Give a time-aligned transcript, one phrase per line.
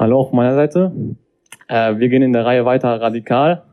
[0.00, 0.92] Hallo auf meiner Seite.
[1.66, 3.64] Äh, wir gehen in der Reihe weiter radikal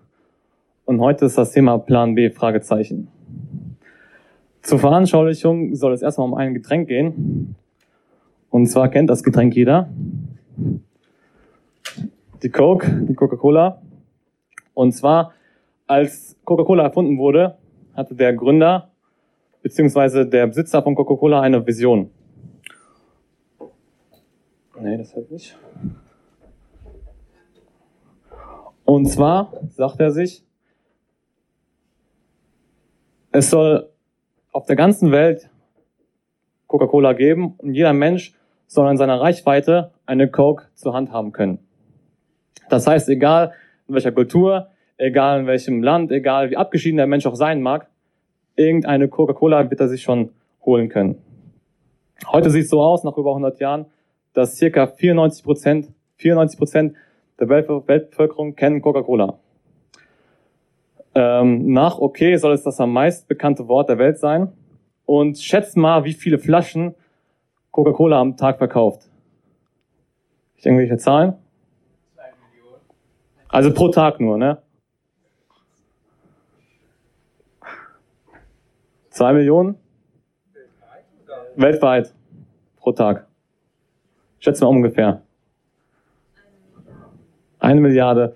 [0.86, 3.10] und heute ist das Thema Plan B, Fragezeichen.
[4.64, 7.56] Zur Veranschaulichung soll es erstmal um ein Getränk gehen.
[8.50, 9.88] Und zwar kennt das Getränk jeder.
[12.42, 13.84] Die Coke, die Coca-Cola.
[14.74, 15.32] Und zwar,
[15.86, 17.60] als Coca-Cola erfunden wurde,
[17.94, 18.90] hatte der Gründer
[19.62, 22.10] beziehungsweise der Besitzer von Coca-Cola eine Vision.
[24.82, 25.56] Nee, das hält nicht.
[28.86, 30.44] Und zwar sagt er sich,
[33.32, 33.90] es soll
[34.52, 35.50] auf der ganzen Welt
[36.68, 38.34] Coca-Cola geben und jeder Mensch
[38.68, 41.60] soll in seiner Reichweite eine Coke zur Hand haben können.
[42.70, 43.54] Das heißt, egal
[43.88, 47.88] in welcher Kultur, egal in welchem Land, egal wie abgeschieden der Mensch auch sein mag,
[48.56, 50.32] irgendeine Coca-Cola wird er sich schon
[50.64, 51.22] holen können.
[52.28, 53.88] Heute sieht es so aus, nach über 100 Jahren,
[54.34, 56.96] dass circa 94 Prozent, 94 Prozent
[57.40, 59.40] der Weltbevölkerung kennen Coca-Cola.
[61.14, 64.52] Ähm, nach okay soll es das am meist bekannte Wort der Welt sein.
[65.06, 66.96] Und schätzt mal, wie viele Flaschen
[67.72, 69.10] Coca-Cola am Tag verkauft.
[70.56, 71.34] Ich irgendwelche Zahlen?
[73.50, 74.62] Also pro Tag nur, ne?
[79.10, 79.78] Zwei Millionen?
[81.56, 82.14] Weltweit.
[82.78, 83.28] Pro Tag.
[84.40, 85.22] Schätzen wir ungefähr.
[87.66, 88.36] Eine Milliarde.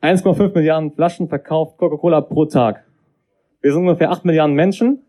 [0.00, 2.86] 1,5 Milliarden Flaschen verkauft Coca-Cola pro Tag.
[3.60, 5.02] Wir sind ungefähr 8 Milliarden Menschen.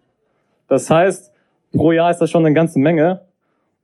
[0.68, 1.32] Das heißt,
[1.72, 3.22] pro Jahr ist das schon eine ganze Menge.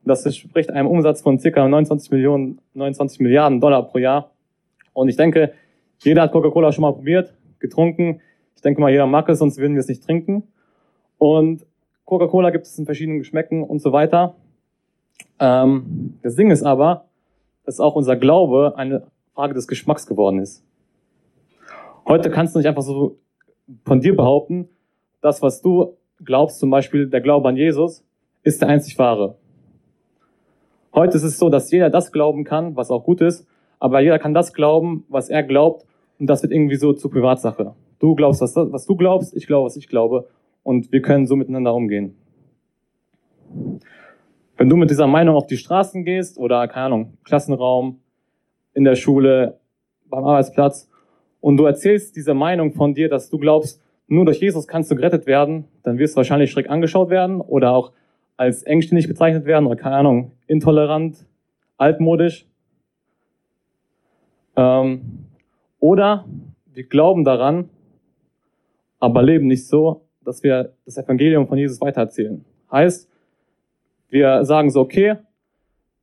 [0.03, 4.31] Das entspricht einem Umsatz von circa 29 Millionen, 29 Milliarden Dollar pro Jahr.
[4.91, 5.53] Und ich denke,
[5.99, 8.19] jeder hat Coca-Cola schon mal probiert, getrunken.
[8.57, 10.43] Ich denke mal, jeder mag es, sonst würden wir es nicht trinken.
[11.19, 11.65] Und
[12.03, 14.35] Coca-Cola gibt es in verschiedenen Geschmäcken und so weiter.
[15.39, 17.05] Ähm, das Ding ist aber,
[17.63, 19.03] dass auch unser Glaube eine
[19.37, 20.65] Frage des Geschmacks geworden ist.
[22.07, 23.19] Heute kannst du nicht einfach so
[23.85, 24.67] von dir behaupten,
[25.21, 28.03] das, was du glaubst, zum Beispiel der Glaube an Jesus,
[28.41, 29.37] ist der einzig wahre.
[30.91, 33.45] Heute ist es so, dass jeder das glauben kann, was auch gut ist,
[33.77, 35.85] aber jeder kann das glauben, was er glaubt,
[36.17, 37.75] und das wird irgendwie so zur Privatsache.
[37.99, 40.27] Du glaubst, was, was du glaubst, ich glaube, was ich glaube,
[40.63, 42.15] und wir können so miteinander umgehen.
[44.57, 47.99] Wenn du mit dieser Meinung auf die Straßen gehst oder, keine Ahnung, Klassenraum,
[48.77, 49.59] in der Schule,
[50.05, 50.87] beim Arbeitsplatz
[51.41, 54.95] und du erzählst diese Meinung von dir, dass du glaubst, nur durch Jesus kannst du
[54.95, 57.91] gerettet werden, dann wirst du wahrscheinlich schräg angeschaut werden oder auch
[58.37, 61.25] als engständig bezeichnet werden oder, keine Ahnung, intolerant,
[61.77, 62.45] altmodisch.
[64.55, 65.25] Ähm,
[65.79, 66.25] oder
[66.71, 67.69] wir glauben daran,
[68.99, 72.45] aber leben nicht so, dass wir das Evangelium von Jesus weitererzählen.
[72.71, 73.09] Heißt,
[74.09, 75.15] wir sagen so, okay,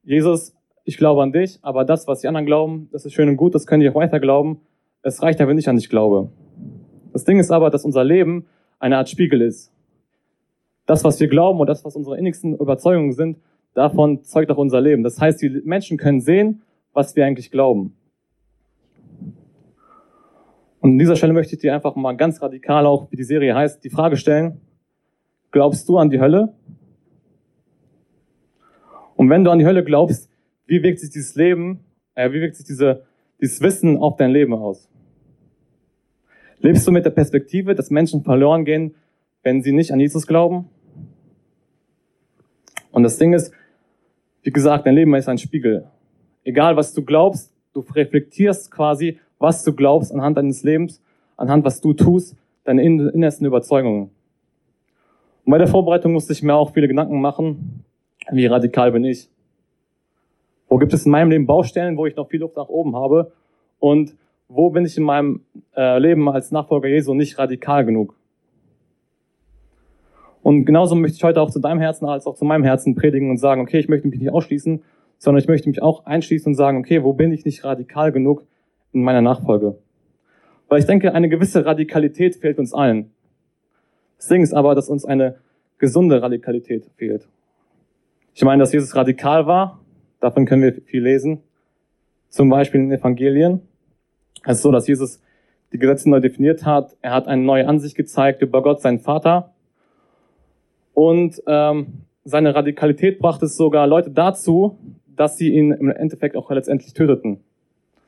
[0.02, 3.36] Jesus, ich glaube an dich, aber das, was die anderen glauben, das ist schön und
[3.36, 4.60] gut, das können die auch weiter glauben.
[5.02, 6.30] Es reicht ja, wenn ich an dich glaube.
[7.12, 8.46] Das Ding ist aber, dass unser Leben
[8.78, 9.72] eine Art Spiegel ist.
[10.86, 13.38] Das, was wir glauben und das, was unsere innigsten Überzeugungen sind,
[13.72, 15.02] davon zeugt auch unser Leben.
[15.02, 16.62] Das heißt, die Menschen können sehen,
[16.92, 17.96] was wir eigentlich glauben.
[20.80, 23.54] Und an dieser Stelle möchte ich dir einfach mal ganz radikal auch, wie die Serie
[23.54, 24.60] heißt, die Frage stellen,
[25.50, 26.52] glaubst du an die Hölle?
[29.16, 30.28] Und wenn du an die Hölle glaubst,
[30.66, 31.80] wie wirkt sich dieses Leben,
[32.14, 33.04] äh, wie wirkt sich diese,
[33.40, 34.88] dieses Wissen auf dein Leben aus?
[36.60, 38.94] Lebst du mit der Perspektive, dass Menschen verloren gehen,
[39.42, 40.68] wenn sie nicht an Jesus glauben?
[42.90, 43.52] Und das Ding ist,
[44.42, 45.86] wie gesagt, dein Leben ist ein Spiegel.
[46.44, 51.02] Egal was du glaubst, du reflektierst quasi was du glaubst anhand deines Lebens,
[51.36, 54.10] anhand was du tust, deine innersten Überzeugungen.
[55.44, 57.84] Und bei der Vorbereitung musste ich mir auch viele Gedanken machen,
[58.30, 59.28] wie radikal bin ich?
[60.74, 63.30] Wo gibt es in meinem Leben Baustellen, wo ich noch viel Luft nach oben habe?
[63.78, 64.16] Und
[64.48, 65.42] wo bin ich in meinem
[65.76, 68.16] äh, Leben als Nachfolger Jesu nicht radikal genug?
[70.42, 73.30] Und genauso möchte ich heute auch zu deinem Herzen als auch zu meinem Herzen predigen
[73.30, 74.82] und sagen, okay, ich möchte mich nicht ausschließen,
[75.18, 78.44] sondern ich möchte mich auch einschließen und sagen, okay, wo bin ich nicht radikal genug,
[78.92, 79.78] in meiner Nachfolge.
[80.68, 83.12] Weil ich denke, eine gewisse Radikalität fehlt uns allen.
[84.16, 85.36] Das Ding ist aber, dass uns eine
[85.78, 87.28] gesunde Radikalität fehlt.
[88.34, 89.78] Ich meine, dass Jesus radikal war,
[90.24, 91.42] davon können wir viel lesen.
[92.30, 93.60] Zum Beispiel in den Evangelien.
[94.44, 95.20] Es ist so, dass Jesus
[95.72, 96.96] die Gesetze neu definiert hat.
[97.02, 99.52] Er hat eine neue Ansicht gezeigt über Gott, seinen Vater.
[100.94, 104.78] Und ähm, seine Radikalität brachte es sogar Leute dazu,
[105.14, 107.40] dass sie ihn im Endeffekt auch letztendlich töteten.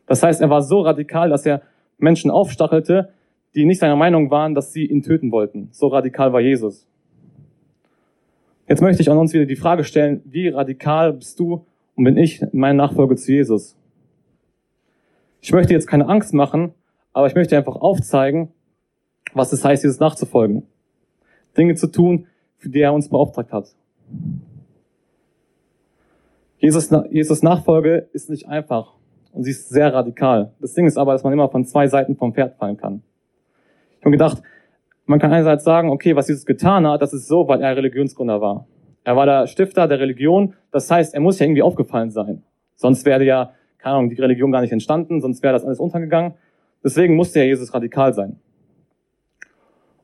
[0.06, 1.62] Das heißt, er war so radikal, dass er
[1.98, 3.10] Menschen aufstachelte,
[3.54, 5.68] die nicht seiner Meinung waren, dass sie ihn töten wollten.
[5.72, 6.86] So radikal war Jesus.
[8.68, 11.66] Jetzt möchte ich an uns wieder die Frage stellen, wie radikal bist du
[11.96, 13.76] und bin ich in meiner Nachfolge zu Jesus?
[15.40, 16.74] Ich möchte jetzt keine Angst machen,
[17.12, 18.52] aber ich möchte einfach aufzeigen,
[19.32, 20.62] was es heißt, Jesus nachzufolgen.
[21.56, 22.26] Dinge zu tun,
[22.58, 23.74] für die er uns beauftragt hat.
[26.58, 28.94] Jesus, Jesus Nachfolge ist nicht einfach
[29.32, 30.52] und sie ist sehr radikal.
[30.60, 33.02] Das Ding ist aber, dass man immer von zwei Seiten vom Pferd fallen kann.
[33.98, 34.42] Ich habe gedacht,
[35.04, 38.40] man kann einerseits sagen, okay, was Jesus getan hat, das ist so, weil er Religionsgründer
[38.40, 38.66] war.
[39.06, 42.42] Er war der Stifter der Religion, das heißt, er muss ja irgendwie aufgefallen sein.
[42.74, 46.34] Sonst wäre ja, keine Ahnung, die Religion gar nicht entstanden, sonst wäre das alles untergegangen.
[46.82, 48.40] Deswegen musste ja Jesus radikal sein.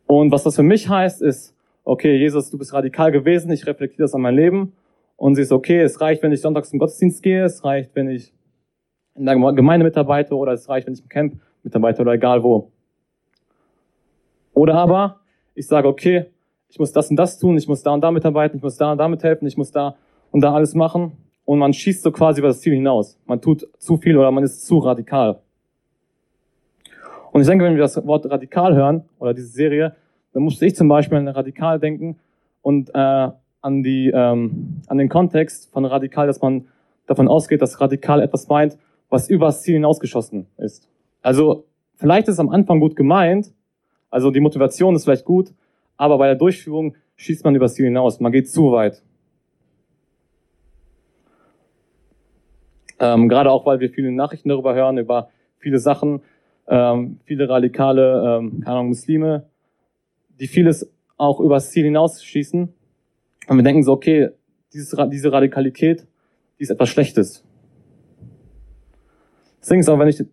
[0.06, 1.52] Und was das für mich heißt, ist,
[1.82, 4.72] okay, Jesus, du bist radikal gewesen, ich reflektiere das an mein Leben.
[5.16, 8.08] Und sie ist, okay, es reicht, wenn ich sonntags zum Gottesdienst gehe, es reicht, wenn
[8.08, 8.32] ich
[9.16, 12.70] in der Gemeinde mitarbeite oder es reicht, wenn ich im Camp mitarbeite oder egal wo.
[14.54, 15.22] Oder aber
[15.56, 16.26] ich sage, okay,
[16.72, 18.92] ich muss das und das tun, ich muss da und da mitarbeiten, ich muss da
[18.92, 19.94] und da mithelfen, ich muss da
[20.30, 21.12] und da alles machen.
[21.44, 23.18] Und man schießt so quasi über das Ziel hinaus.
[23.26, 25.40] Man tut zu viel oder man ist zu radikal.
[27.30, 29.96] Und ich denke, wenn wir das Wort radikal hören oder diese Serie,
[30.32, 32.18] dann musste ich zum Beispiel an radikal denken
[32.62, 33.28] und äh,
[33.60, 36.68] an die ähm, an den Kontext von radikal, dass man
[37.06, 38.78] davon ausgeht, dass radikal etwas meint,
[39.10, 40.88] was übers Ziel hinausgeschossen ist.
[41.20, 41.66] Also
[41.96, 43.52] vielleicht ist es am Anfang gut gemeint,
[44.08, 45.52] also die Motivation ist vielleicht gut,
[45.96, 49.02] aber bei der Durchführung schießt man übers Ziel hinaus, man geht zu weit.
[52.98, 56.22] Ähm, gerade auch, weil wir viele Nachrichten darüber hören, über viele Sachen,
[56.68, 59.48] ähm, viele radikale, ähm, keine Ahnung, Muslime,
[60.38, 62.72] die vieles auch übers Ziel hinausschießen.
[63.48, 64.30] Und wir denken so, okay,
[64.72, 66.06] dieses, diese Radikalität,
[66.58, 67.44] die ist etwas Schlechtes.
[69.60, 70.24] Deswegen ist auch, wenn ich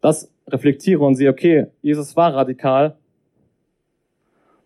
[0.00, 2.96] das reflektiere und sehe, okay, Jesus war radikal,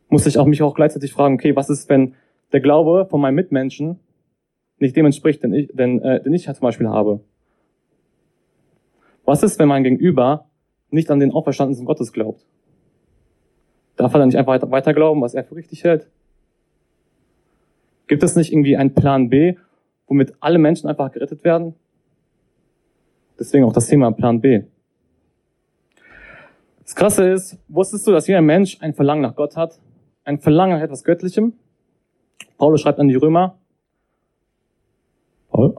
[0.08, 2.14] muss ich auch mich auch gleichzeitig fragen, okay, was ist, wenn
[2.52, 3.98] der Glaube von meinem Mitmenschen
[4.78, 7.20] nicht dem entspricht, den ich, den, äh, den ich zum Beispiel habe?
[9.24, 10.46] Was ist, wenn mein Gegenüber
[10.90, 12.46] nicht an den auferstandenen Gottes glaubt?
[13.96, 16.08] Darf er dann nicht einfach weiter, glauben, was er für richtig hält?
[18.06, 19.56] Gibt es nicht irgendwie einen Plan B,
[20.06, 21.74] womit alle Menschen einfach gerettet werden?
[23.38, 24.62] Deswegen auch das Thema Plan B.
[26.84, 29.78] Das Krasse ist, wusstest du, dass jeder Mensch ein Verlangen nach Gott hat?
[30.28, 31.54] Ein Verlangen nach etwas Göttlichem?
[32.58, 33.56] Paulus schreibt an die Römer.
[35.50, 35.74] Paul?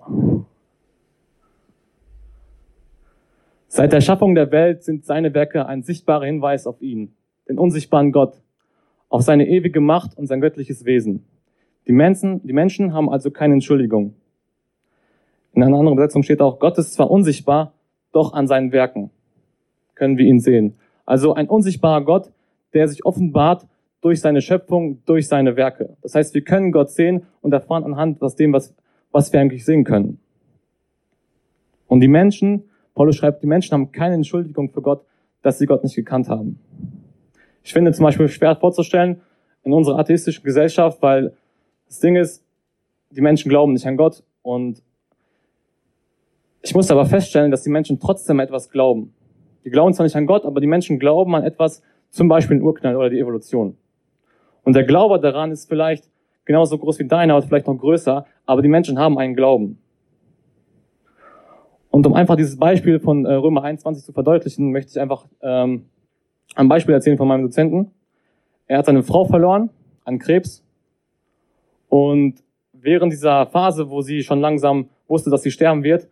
[3.67, 7.13] Seit der Schaffung der Welt sind seine Werke ein sichtbarer Hinweis auf ihn,
[7.47, 8.41] den unsichtbaren Gott,
[9.07, 11.27] auf seine ewige Macht und sein göttliches Wesen.
[11.85, 14.15] Die Menschen, die Menschen haben also keine Entschuldigung.
[15.53, 17.73] In einer anderen Übersetzung steht auch, Gott ist zwar unsichtbar,
[18.11, 19.11] doch an seinen Werken
[19.93, 20.73] können wir ihn sehen.
[21.05, 22.31] Also ein unsichtbarer Gott,
[22.73, 23.67] der sich offenbart
[24.01, 25.97] durch seine Schöpfung, durch seine Werke.
[26.01, 28.73] Das heißt, wir können Gott sehen und erfahren anhand aus dem, was,
[29.11, 30.19] was wir eigentlich sehen können.
[31.87, 32.63] Und die Menschen,
[32.93, 35.03] Paulus schreibt, die Menschen haben keine Entschuldigung für Gott,
[35.41, 36.59] dass sie Gott nicht gekannt haben.
[37.63, 39.21] Ich finde zum Beispiel schwer vorzustellen
[39.63, 41.33] in unserer atheistischen Gesellschaft, weil
[41.87, 42.45] das Ding ist,
[43.11, 44.81] die Menschen glauben nicht an Gott und
[46.61, 49.13] ich muss aber feststellen, dass die Menschen trotzdem etwas glauben.
[49.63, 52.63] Die glauben zwar nicht an Gott, aber die Menschen glauben an etwas, zum Beispiel den
[52.63, 53.77] Urknall oder die Evolution.
[54.69, 56.11] Und der Glaube daran ist vielleicht
[56.45, 59.79] genauso groß wie deiner, oder vielleicht noch größer, aber die Menschen haben einen Glauben.
[61.89, 65.85] Und um einfach dieses Beispiel von äh, Römer 21 zu verdeutlichen, möchte ich einfach ähm,
[66.53, 67.89] ein Beispiel erzählen von meinem Dozenten.
[68.67, 69.71] Er hat seine Frau verloren
[70.05, 70.63] an Krebs
[71.87, 72.35] und
[72.71, 76.07] während dieser Phase, wo sie schon langsam wusste, dass sie sterben wird,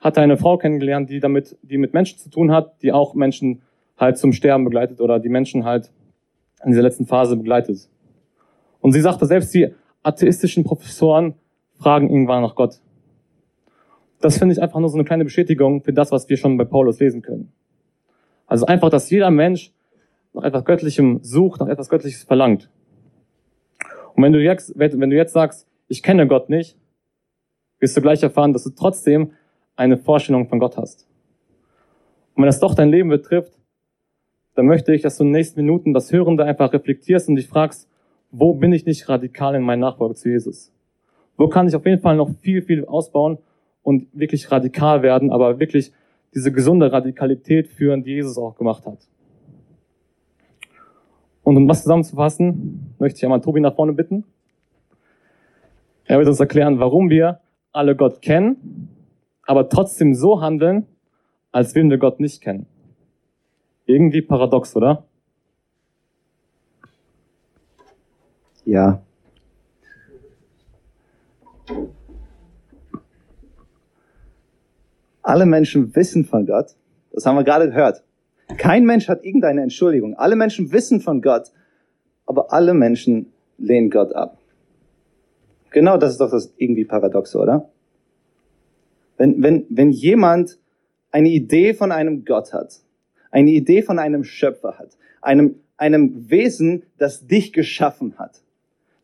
[0.00, 3.14] hat er eine Frau kennengelernt, die damit, die mit Menschen zu tun hat, die auch
[3.14, 3.62] Menschen
[3.96, 5.92] halt zum Sterben begleitet oder die Menschen halt
[6.64, 7.88] in dieser letzten Phase begleitet.
[8.80, 11.34] Und sie sagte, selbst die atheistischen Professoren
[11.78, 12.80] fragen irgendwann nach Gott.
[14.20, 16.64] Das finde ich einfach nur so eine kleine Bestätigung für das, was wir schon bei
[16.64, 17.52] Paulus lesen können.
[18.46, 19.72] Also einfach, dass jeder Mensch
[20.32, 22.70] nach etwas Göttlichem sucht, nach etwas Göttliches verlangt.
[24.14, 26.76] Und wenn du jetzt, wenn du jetzt sagst, ich kenne Gott nicht,
[27.78, 29.32] wirst du gleich erfahren, dass du trotzdem
[29.74, 31.08] eine Vorstellung von Gott hast.
[32.34, 33.58] Und wenn das doch dein Leben betrifft,
[34.54, 37.48] dann möchte ich, dass du in den nächsten Minuten das Hörende einfach reflektierst und dich
[37.48, 37.88] fragst,
[38.30, 40.72] wo bin ich nicht radikal in meinen Nachfolge zu Jesus?
[41.36, 43.38] Wo kann ich auf jeden Fall noch viel, viel ausbauen
[43.82, 45.92] und wirklich radikal werden, aber wirklich
[46.34, 48.98] diese gesunde Radikalität führen, die Jesus auch gemacht hat?
[51.42, 54.24] Und um das zusammenzufassen, möchte ich einmal Tobi nach vorne bitten.
[56.04, 57.40] Er wird uns erklären, warum wir
[57.72, 58.88] alle Gott kennen,
[59.44, 60.86] aber trotzdem so handeln,
[61.50, 62.66] als würden wir Gott nicht kennen.
[63.86, 65.04] Irgendwie paradox, oder?
[68.64, 69.02] Ja.
[75.22, 76.74] Alle Menschen wissen von Gott,
[77.12, 78.02] Das haben wir gerade gehört.
[78.56, 80.14] Kein Mensch hat irgendeine Entschuldigung.
[80.16, 81.52] Alle Menschen wissen von Gott,
[82.26, 84.38] aber alle Menschen lehnen Gott ab.
[85.70, 87.70] Genau das ist doch das irgendwie Paradoxe, oder?
[89.16, 90.58] Wenn, wenn, wenn jemand
[91.10, 92.80] eine Idee von einem Gott hat,
[93.32, 98.42] eine Idee von einem Schöpfer hat, einem, einem Wesen, das dich geschaffen hat,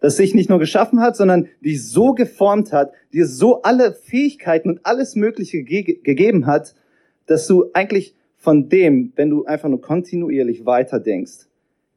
[0.01, 4.71] das sich nicht nur geschaffen hat, sondern dich so geformt hat, dir so alle Fähigkeiten
[4.71, 6.77] und alles Mögliche ge gegeben hat,
[7.27, 11.49] dass du eigentlich von dem, wenn du einfach nur kontinuierlich weiterdenkst,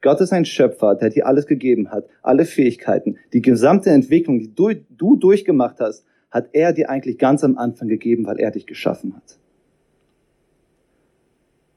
[0.02, 4.56] Gott ist ein Schöpfer, der dir alles gegeben hat, alle Fähigkeiten, die gesamte Entwicklung, die
[4.56, 8.66] du, du durchgemacht hast, hat er dir eigentlich ganz am Anfang gegeben, weil er dich
[8.66, 9.38] geschaffen hat.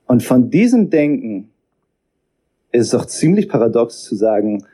[0.06, 1.50] Und von diesem Denken
[2.72, 4.66] ist es doch ziemlich paradox zu sagen,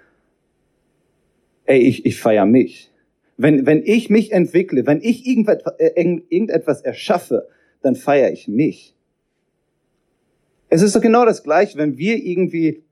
[1.66, 2.90] ey, ich, ich feiere mich.
[3.36, 7.48] Wenn, wenn ich mich entwickle, wenn ich irgendetwas, äh, irgendetwas erschaffe,
[7.82, 8.94] dann feiere ich mich.
[10.68, 12.82] Es ist doch genau das Gleiche, wenn wir irgendwie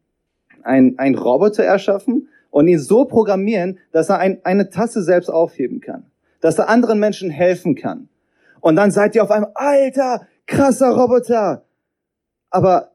[0.63, 5.81] ein, ein Roboter erschaffen und ihn so programmieren, dass er ein, eine Tasse selbst aufheben
[5.81, 6.07] kann,
[6.41, 8.09] dass er anderen Menschen helfen kann.
[8.61, 11.65] Und dann seid ihr auf einmal, alter, krasser Roboter.
[12.51, 12.93] Aber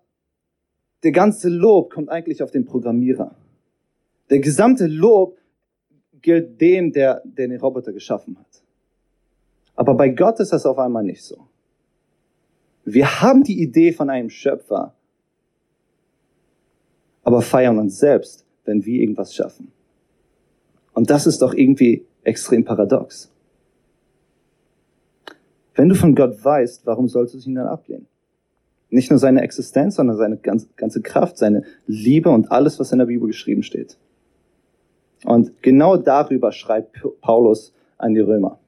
[1.04, 3.36] der ganze Lob kommt eigentlich auf den Programmierer.
[4.30, 5.38] Der gesamte Lob
[6.22, 8.64] gilt dem, der, der den Roboter geschaffen hat.
[9.76, 11.48] Aber bei Gott ist das auf einmal nicht so.
[12.86, 14.94] Wir haben die Idee von einem Schöpfer,
[17.24, 19.72] aber feiern uns selbst, wenn wir irgendwas schaffen.
[20.94, 23.32] Und das ist doch irgendwie extrem paradox.
[25.76, 28.08] Wenn du von Gott weißt, warum solltest du ihn dann ablehnen?
[28.94, 33.08] Nicht nur seine Existenz, sondern seine ganze Kraft, seine Liebe und alles, was in der
[33.08, 33.98] Bibel geschrieben steht.
[35.26, 38.60] Und genau darüber schreibt Paulus an die Römer.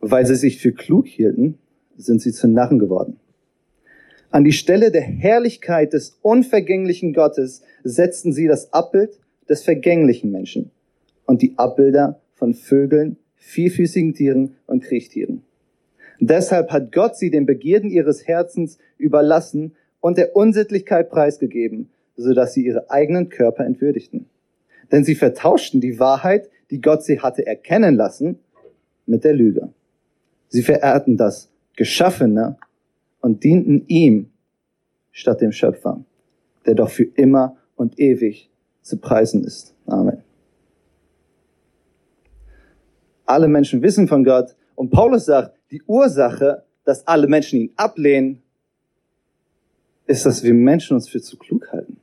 [0.00, 1.56] Weil sie sich für klug hielten,
[1.96, 3.20] sind sie zu Narren geworden.
[4.32, 10.72] An die Stelle der Herrlichkeit des unvergänglichen Gottes setzten sie das Abbild des vergänglichen Menschen
[11.26, 15.44] und die Abbilder von Vögeln, vierfüßigen Tieren und Kriechtieren.
[16.20, 22.66] Deshalb hat Gott sie den Begierden ihres Herzens überlassen und der Unsittlichkeit preisgegeben sodass sie
[22.66, 24.26] ihre eigenen Körper entwürdigten.
[24.92, 28.40] Denn sie vertauschten die Wahrheit, die Gott sie hatte erkennen lassen,
[29.06, 29.70] mit der Lüge.
[30.48, 32.58] Sie verehrten das Geschaffene
[33.20, 34.30] und dienten ihm
[35.12, 36.04] statt dem Schöpfer,
[36.66, 38.50] der doch für immer und ewig
[38.82, 39.74] zu preisen ist.
[39.86, 40.18] Amen.
[43.24, 48.42] Alle Menschen wissen von Gott und Paulus sagt, die Ursache, dass alle Menschen ihn ablehnen,
[50.06, 51.98] ist, dass wir Menschen uns für zu klug halten.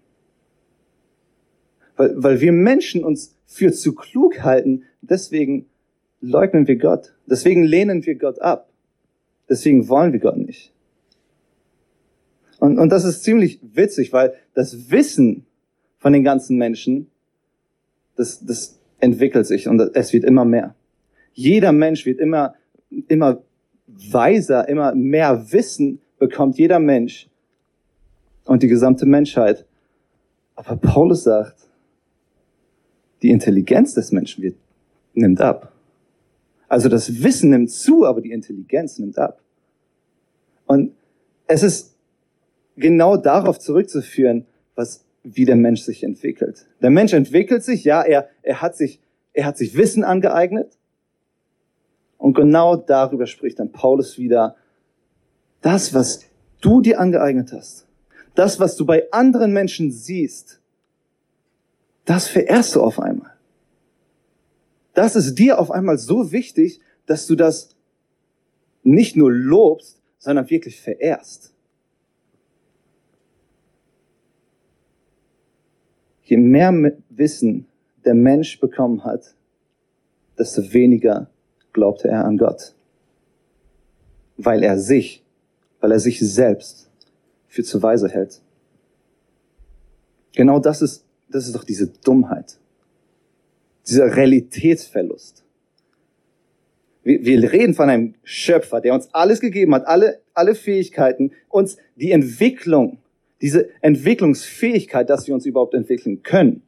[1.98, 5.66] Weil, weil wir Menschen uns für zu klug halten, deswegen
[6.22, 7.14] leugnen wir Gott.
[7.26, 8.70] Deswegen lehnen wir Gott ab.
[9.50, 10.72] Deswegen wollen wir Gott nicht.
[12.60, 15.46] Und, und das ist ziemlich witzig, weil das Wissen
[15.98, 17.12] von den ganzen Menschen,
[18.16, 20.76] das, das entwickelt sich und es wird immer mehr.
[21.34, 22.56] Jeder Mensch wird immer,
[23.08, 23.44] immer
[23.88, 27.30] weiser, immer mehr Wissen bekommt jeder Mensch
[28.46, 29.66] und die gesamte Menschheit.
[30.56, 31.68] Aber Paulus sagt,
[33.22, 34.56] die Intelligenz des Menschen wird,
[35.14, 35.72] nimmt ab.
[36.68, 39.42] Also das Wissen nimmt zu, aber die Intelligenz nimmt ab.
[40.66, 40.92] Und
[41.48, 41.96] es ist
[42.76, 46.66] genau darauf zurückzuführen, was, wie der Mensch sich entwickelt.
[46.82, 49.00] Der Mensch entwickelt sich, ja, er, er hat sich,
[49.34, 50.78] er hat sich Wissen angeeignet.
[52.26, 54.56] Und genau darüber spricht dann Paulus wieder,
[55.62, 56.26] das, was
[56.60, 57.86] du dir angeeignet hast,
[58.34, 60.60] das, was du bei anderen Menschen siehst,
[62.04, 63.30] das verehrst du auf einmal.
[64.96, 67.76] Das ist dir auf einmal so wichtig, dass du das
[68.82, 71.54] nicht nur lobst, sondern wirklich verehrst.
[76.24, 76.74] Je mehr
[77.10, 77.68] Wissen
[78.04, 79.36] der Mensch bekommen hat,
[80.40, 81.30] desto weniger
[81.76, 82.74] glaubte er an Gott.
[84.38, 85.24] Weil er sich,
[85.80, 86.90] weil er sich selbst
[87.48, 88.42] für zu weise hält.
[90.34, 92.58] Genau das ist das ist doch diese Dummheit.
[93.88, 95.44] Dieser Realitätsverlust.
[97.04, 101.78] Wir, wir reden von einem Schöpfer, der uns alles gegeben hat, alle, alle Fähigkeiten, uns
[101.96, 103.00] die Entwicklung,
[103.42, 106.64] diese Entwicklungsfähigkeit, dass wir uns überhaupt entwickeln können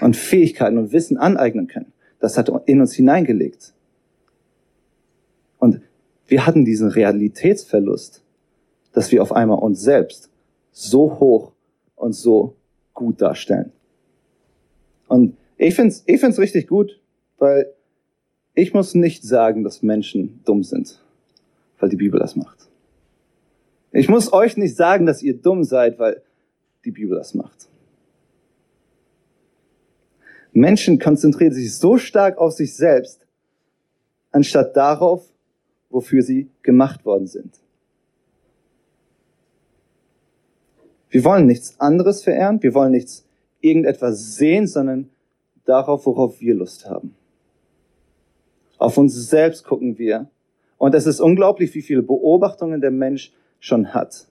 [0.00, 1.92] und Fähigkeiten und Wissen aneignen können.
[2.20, 3.72] Das hat in uns hineingelegt.
[5.58, 5.80] Und
[6.26, 8.22] wir hatten diesen Realitätsverlust,
[8.92, 10.30] dass wir auf einmal uns selbst
[10.72, 11.52] so hoch
[11.96, 12.54] und so
[12.92, 13.72] gut darstellen.
[15.08, 17.00] Und ich find's, ich find's richtig gut,
[17.38, 17.72] weil
[18.54, 21.00] ich muss nicht sagen, dass Menschen dumm sind.
[21.78, 22.68] weil die Bibel das macht.
[23.92, 26.22] Ich muss euch nicht sagen, dass ihr dumm seid, weil
[26.84, 27.68] die Bibel das macht.
[30.54, 33.26] Menschen konzentrieren sich so stark auf sich selbst,
[34.30, 35.26] anstatt darauf,
[35.90, 37.60] wofür sie gemacht worden sind.
[41.10, 43.24] Wir wollen nichts anderes verehren, wir wollen nichts
[43.60, 45.10] irgendetwas sehen, sondern
[45.64, 47.14] darauf, worauf wir Lust haben.
[48.78, 50.28] Auf uns selbst gucken wir.
[50.78, 54.28] Und es ist unglaublich, wie viele Beobachtungen der Mensch schon hat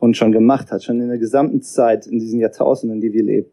[0.00, 0.84] und schon gemacht hat.
[0.84, 3.48] Schon in der gesamten Zeit, in diesen Jahrtausenden, die wir leben,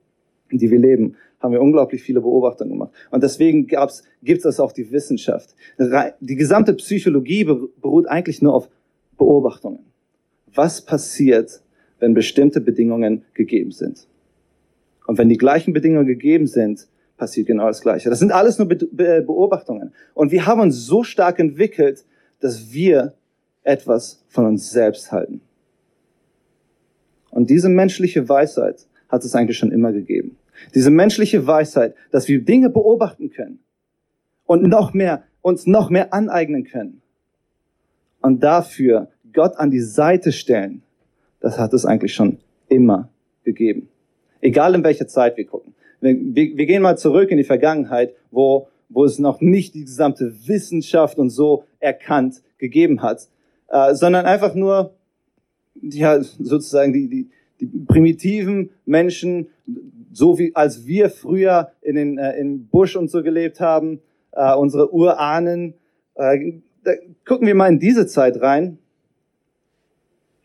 [0.50, 2.92] in die wir leben, haben wir unglaublich viele Beobachtungen gemacht.
[3.12, 5.54] Und deswegen gibt es auch die Wissenschaft.
[5.78, 8.70] Die gesamte Psychologie beruht eigentlich nur auf
[9.18, 9.80] Beobachtungen.
[10.56, 11.62] Was passiert,
[12.00, 14.08] wenn bestimmte Bedingungen gegeben sind.
[15.06, 18.10] Und wenn die gleichen Bedingungen gegeben sind, passiert genau das Gleiche.
[18.10, 19.94] Das sind alles nur Be Be Beobachtungen.
[20.14, 22.06] Und wir haben uns so stark entwickelt,
[22.40, 23.14] dass wir
[23.64, 25.42] etwas von uns selbst halten.
[27.32, 30.38] Und diese menschliche Weisheit hat es eigentlich schon immer gegeben.
[30.76, 33.60] Diese menschliche Weisheit, dass wir Dinge beobachten können
[34.46, 37.02] und noch mehr, uns noch mehr aneignen können.
[38.22, 40.84] Und dafür Gott an die Seite stellen
[41.44, 43.10] das hat es eigentlich schon immer
[43.44, 43.90] gegeben.
[44.40, 45.76] Egal in welcher Zeit wir gucken.
[46.00, 49.84] Wir, wir, wir gehen mal zurück in die Vergangenheit, wo, wo es noch nicht die
[49.84, 53.28] gesamte Wissenschaft und so erkannt gegeben hat,
[53.68, 54.94] äh, sondern einfach nur
[55.82, 57.30] ja, sozusagen die, die,
[57.60, 59.48] die primitiven Menschen,
[60.14, 64.02] so wie als wir früher in den äh, in Busch und so gelebt haben,
[64.32, 65.74] äh, unsere Urahnen.
[66.16, 66.54] Äh,
[67.26, 68.78] gucken wir mal in diese Zeit rein.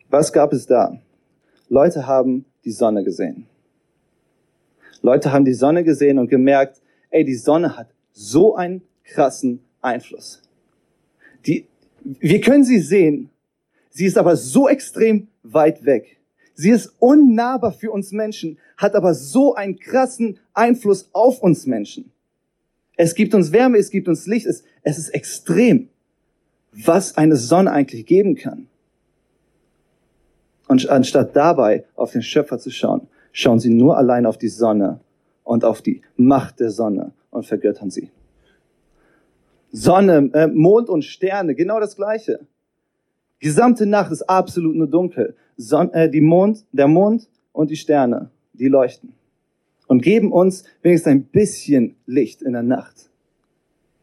[0.09, 0.99] Was gab es da?
[1.67, 3.45] Leute haben die Sonne gesehen.
[5.01, 10.41] Leute haben die Sonne gesehen und gemerkt, ey, die Sonne hat so einen krassen Einfluss.
[11.45, 11.67] Die,
[12.03, 13.29] wir können sie sehen,
[13.89, 16.18] sie ist aber so extrem weit weg.
[16.59, 22.11] Sie ist unnahbar für uns Menschen, hat aber so einen krassen Einfluss auf uns Menschen.
[22.97, 25.87] Es gibt uns Wärme, es gibt uns Licht, es, es ist extrem,
[26.73, 28.67] was eine Sonne eigentlich geben kann.
[30.67, 34.99] Und anstatt dabei auf den Schöpfer zu schauen, schauen sie nur allein auf die Sonne
[35.45, 38.11] und auf die Macht der Sonne und vergöttern sie.
[39.71, 42.41] Sonne, äh, Mond und Sterne, genau das Gleiche.
[43.39, 45.37] Gesamte Nacht ist absolut nur dunkel.
[45.61, 49.13] Son äh, die Mond, der Mond und die Sterne, die leuchten
[49.87, 53.09] und geben uns wenigstens ein bisschen Licht in der Nacht.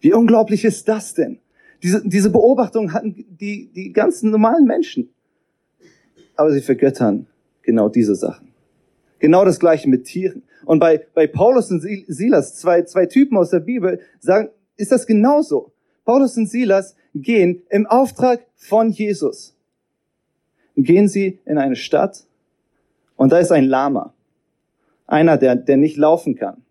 [0.00, 1.38] Wie unglaublich ist das denn?
[1.82, 5.10] Diese, diese Beobachtung hatten die, die ganzen normalen Menschen
[6.36, 7.26] aber sie vergöttern
[7.62, 8.52] genau diese Sachen.
[9.18, 10.42] Genau das gleiche mit Tieren.
[10.64, 15.06] Und bei, bei Paulus und Silas, zwei, zwei Typen aus der Bibel, sagen, ist das
[15.06, 15.72] genauso.
[16.04, 19.55] Paulus und Silas gehen im Auftrag von Jesus.
[20.76, 22.24] Gehen sie in eine Stadt
[23.16, 24.12] und da ist ein Lama.
[25.06, 26.62] Einer, der, der nicht laufen kann.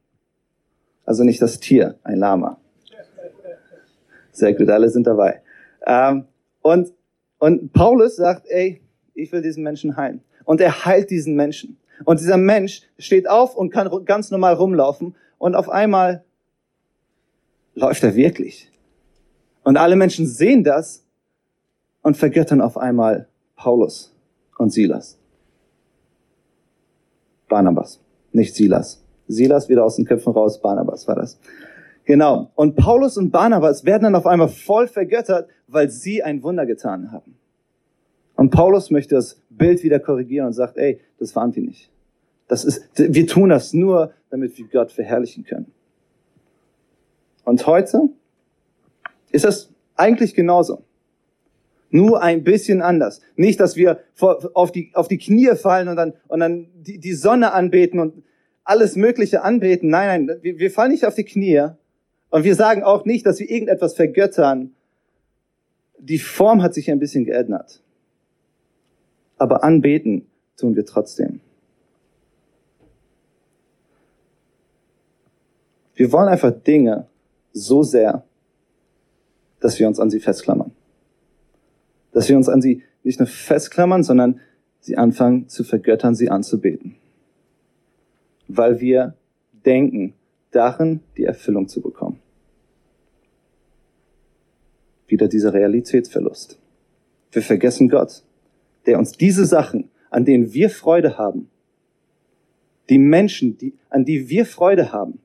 [1.05, 2.59] Also nicht das Tier, ein Lama.
[4.31, 5.41] Sehr gut, alle sind dabei.
[5.85, 6.25] Ähm,
[6.61, 6.91] und,
[7.39, 8.81] und Paulus sagt, ey,
[9.13, 10.21] ich will diesen Menschen heilen.
[10.43, 11.77] Und er heilt diesen Menschen.
[12.03, 16.23] Und dieser Mensch steht auf und kann ganz normal rumlaufen und auf einmal
[17.73, 18.71] läuft er wirklich.
[19.63, 21.05] Und alle Menschen sehen das
[22.01, 24.13] und vergöttern auf einmal Paulus
[24.57, 25.17] und Silas.
[27.47, 27.99] Barnabas,
[28.31, 29.01] nicht Silas.
[29.27, 31.39] Silas wieder aus den Köpfen raus, Barnabas war das.
[32.05, 32.51] Genau.
[32.55, 37.11] Und Paulus und Barnabas werden dann auf einmal voll vergöttert, weil sie ein Wunder getan
[37.11, 37.35] haben.
[38.35, 41.89] Und Paulus möchte das Bild wieder korrigieren und sagt, ey, das waren wir nicht.
[42.47, 45.71] Das ist, wir tun das nur, damit wir Gott verherrlichen können.
[47.43, 48.09] Und heute
[49.31, 50.83] ist das eigentlich genauso.
[51.89, 53.21] Nur ein bisschen anders.
[53.35, 57.13] Nicht, dass wir auf die, auf die Knie fallen und dann, und dann die, die
[57.13, 58.23] Sonne anbeten und
[58.63, 59.89] alles Mögliche anbeten.
[59.89, 61.67] Nein, nein, wir, wir fallen nicht auf die Knie.
[62.29, 64.71] Und wir sagen auch nicht, dass wir irgendetwas vergöttern.
[65.99, 67.81] Die Form hat sich ein bisschen geändert
[69.37, 71.41] aber anbeten tun wir trotzdem.
[75.95, 77.07] Wir wollen einfach Dinge
[77.53, 78.23] so sehr,
[79.59, 80.74] dass wir uns an sie festklammern.
[82.15, 84.39] Dass wir uns an sie nicht nur festklammern, sondern
[84.79, 86.95] sie anfangen zu vergöttern, sie anzubeten.
[88.47, 89.13] Weil wir
[89.65, 90.13] denken,
[90.51, 92.19] darin die Erfüllung zu bekommen.
[95.07, 96.57] Wieder dieser Realitätsverlust.
[97.31, 98.23] Wir vergessen Gott
[98.85, 101.49] der uns diese Sachen, an denen wir Freude haben,
[102.89, 105.19] die Menschen, die, an die wir Freude haben,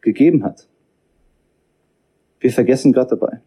[0.00, 0.68] gegeben hat.
[2.40, 3.40] Wir vergessen Gott dabei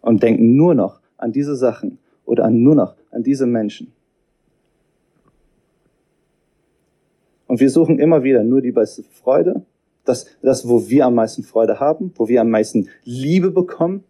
[0.00, 3.92] und denken nur noch an diese Sachen oder an nur noch an diese Menschen.
[7.46, 9.62] Und wir suchen immer wieder nur die beste Freude,
[10.04, 14.04] das, das, wo wir am meisten Freude haben, wo wir am meisten Liebe bekommen,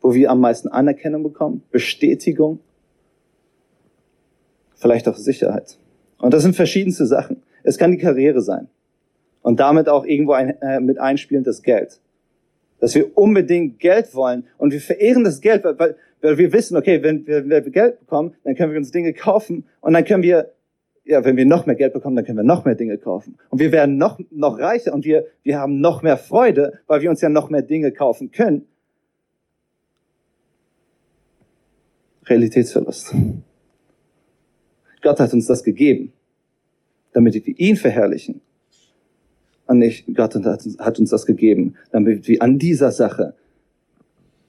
[0.00, 2.60] wo wir am meisten Anerkennung bekommen, Bestätigung,
[4.74, 5.78] vielleicht auch Sicherheit.
[6.18, 7.42] Und das sind verschiedenste Sachen.
[7.64, 8.68] Es kann die Karriere sein
[9.42, 12.00] und damit auch irgendwo ein, äh, mit einspielend das Geld.
[12.80, 16.76] Dass wir unbedingt Geld wollen und wir verehren das Geld, weil, weil, weil wir wissen,
[16.76, 20.04] okay, wenn wir, wenn wir Geld bekommen, dann können wir uns Dinge kaufen und dann
[20.04, 20.52] können wir
[21.06, 23.36] ja, wenn wir noch mehr Geld bekommen, dann können wir noch mehr Dinge kaufen.
[23.50, 27.10] Und wir werden noch, noch reicher und wir, wir haben noch mehr Freude, weil wir
[27.10, 28.66] uns ja noch mehr Dinge kaufen können.
[32.24, 33.14] Realitätsverlust.
[35.02, 36.14] Gott hat uns das gegeben,
[37.12, 38.40] damit wir ihn verherrlichen.
[39.66, 43.34] Und nicht, Gott hat uns das gegeben, damit wir an dieser Sache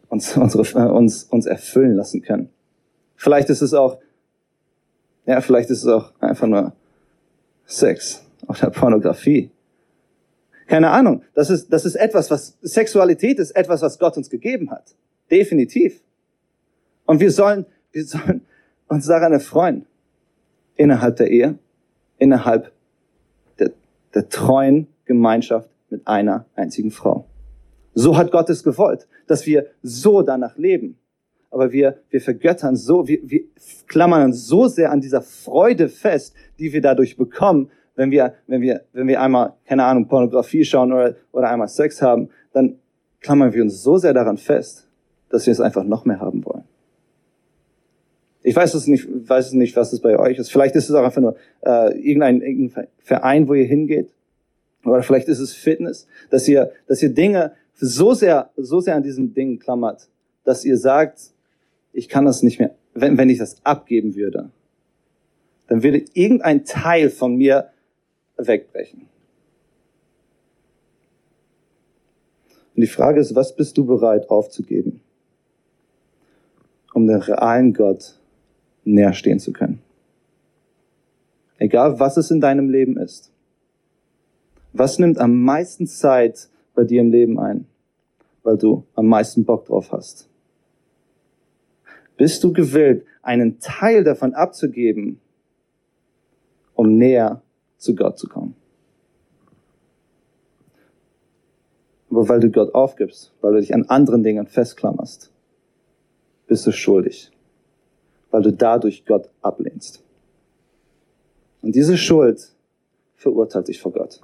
[0.10, 2.50] uns, unsere, uns, uns erfüllen lassen können.
[3.16, 4.00] Vielleicht ist es auch
[5.26, 6.74] ja, vielleicht ist es auch einfach nur
[7.66, 9.52] Sex oder Pornografie.
[10.68, 11.24] Keine Ahnung.
[11.34, 14.96] Das ist, das ist etwas, was, Sexualität ist etwas, was Gott uns gegeben hat.
[15.30, 16.02] Definitiv.
[17.06, 18.42] Und wir sollen, wir sollen
[18.88, 19.86] uns daran erfreuen.
[20.76, 21.58] Innerhalb der Ehe,
[22.18, 22.72] innerhalb
[23.60, 23.72] der,
[24.14, 27.26] der treuen Gemeinschaft mit einer einzigen Frau.
[27.96, 31.00] So hat Gott es gewollt, dass wir so danach leben
[31.56, 33.44] aber wir, wir vergöttern so, wir, wir
[33.88, 38.62] klammern uns so sehr an dieser Freude fest, die wir dadurch bekommen, wenn wir, wenn
[38.62, 42.76] wir, wenn wir einmal, keine Ahnung, Pornografie schauen oder, oder einmal Sex haben, dann
[43.22, 44.90] klammern wir uns so sehr daran fest,
[45.30, 46.66] dass wir es einfach noch mehr haben wollen.
[48.44, 50.52] Ich weiß es nicht, weiß es nicht, was es bei euch ist.
[50.52, 54.10] Vielleicht ist es auch einfach nur äh, irgendein, irgendein Verein, wo ihr hingeht,
[54.84, 59.04] oder vielleicht ist es Fitness, dass ihr, dass ihr Dinge so sehr, so sehr an
[59.04, 60.10] diesen Dingen klammert,
[60.44, 61.34] dass ihr sagt,
[61.94, 64.50] ich kann das nicht mehr, wenn, wenn ich das abgeben würde,
[65.68, 67.70] dann würde irgendein Teil von mir
[68.38, 69.08] wegbrechen.
[72.76, 75.00] Und die Frage ist, was bist du bereit aufzugeben,
[76.94, 78.20] um den realen Gott
[78.84, 79.82] näher stehen zu können?
[81.58, 83.32] Egal, was es in deinem Leben ist.
[84.74, 87.66] Was nimmt am meisten Zeit bei dir im Leben ein,
[88.44, 90.30] weil du am meisten Bock drauf hast?
[92.18, 95.20] Bist du gewillt, einen Teil davon abzugeben,
[96.76, 97.42] um näher
[97.78, 98.56] zu Gott zu kommen?
[102.10, 105.32] Aber weil du Gott aufgibst, weil du dich an anderen Dingen festklammerst,
[106.48, 107.32] bist du schuldig,
[108.32, 110.02] weil du dadurch Gott ablehnst.
[111.62, 112.54] Und diese Schuld
[113.16, 114.22] verurteilt dich vor Gott.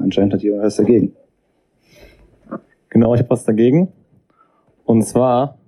[0.00, 1.14] Anscheinend hat jemand was dagegen.
[2.88, 3.92] Genau, ich habe was dagegen.
[4.84, 5.58] Und zwar,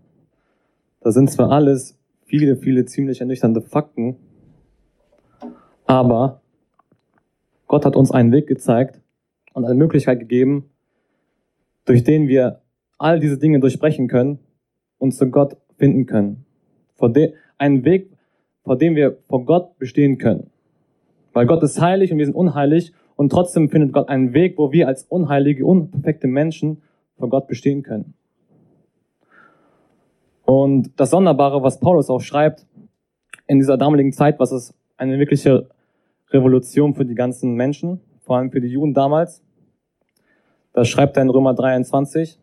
[1.00, 4.16] da sind zwar alles viele, viele ziemlich ernüchternde Fakten,
[5.86, 6.40] aber
[7.66, 9.00] Gott hat uns einen Weg gezeigt
[9.52, 10.70] und eine Möglichkeit gegeben,
[11.84, 12.60] durch den wir
[12.98, 14.38] all diese Dinge durchbrechen können
[14.98, 16.44] und zu Gott finden können.
[17.58, 18.10] Einen Weg,
[18.64, 20.50] vor dem wir vor Gott bestehen können.
[21.32, 24.72] Weil Gott ist heilig und wir sind unheilig und trotzdem findet Gott einen Weg, wo
[24.72, 26.82] wir als unheilige, unperfekte Menschen
[27.18, 28.14] vor Gott bestehen können.
[30.44, 32.66] Und das Sonderbare, was Paulus auch schreibt,
[33.46, 35.68] in dieser damaligen Zeit, was es eine wirkliche
[36.30, 39.42] Revolution für die ganzen Menschen, vor allem für die Juden damals.
[40.72, 42.38] Das schreibt er in Römer 23.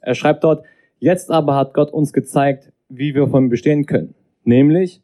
[0.00, 0.64] Er schreibt dort,
[0.98, 5.02] jetzt aber hat Gott uns gezeigt, wie wir von ihm bestehen können, nämlich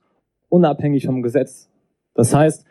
[0.48, 1.70] unabhängig vom Gesetz.
[2.14, 2.66] Das heißt,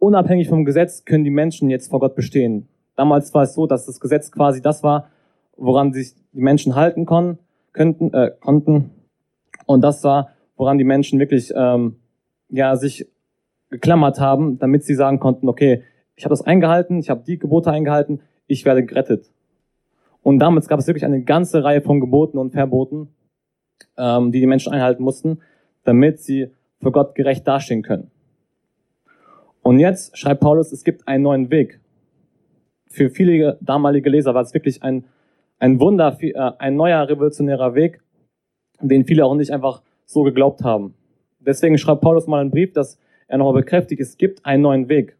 [0.00, 2.68] unabhängig vom Gesetz können die Menschen jetzt vor Gott bestehen.
[2.96, 5.08] Damals war es so, dass das Gesetz quasi das war,
[5.56, 7.38] woran sich die Menschen halten konnten,
[7.72, 8.90] könnten, äh, konnten.
[9.66, 11.96] Und das war, woran die Menschen wirklich ähm,
[12.48, 13.06] ja sich
[13.70, 15.84] geklammert haben, damit sie sagen konnten, okay,
[16.16, 19.30] ich habe das eingehalten, ich habe die Gebote eingehalten, ich werde gerettet.
[20.22, 23.08] Und damals gab es wirklich eine ganze Reihe von Geboten und Verboten,
[23.96, 25.38] ähm, die die Menschen einhalten mussten,
[25.84, 26.50] damit sie
[26.82, 28.10] für Gott gerecht dastehen können.
[29.62, 31.80] Und jetzt schreibt Paulus, es gibt einen neuen Weg.
[32.88, 35.04] Für viele damalige Leser war es wirklich ein,
[35.58, 38.00] ein Wunder, äh, ein neuer revolutionärer Weg,
[38.80, 40.94] den viele auch nicht einfach so geglaubt haben.
[41.38, 45.16] Deswegen schreibt Paulus mal einen Brief, dass er nochmal bekräftigt, es gibt einen neuen Weg.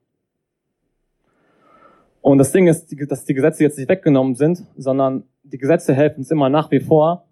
[2.22, 6.18] Und das Ding ist, dass die Gesetze jetzt nicht weggenommen sind, sondern die Gesetze helfen
[6.18, 7.24] uns immer nach wie vor,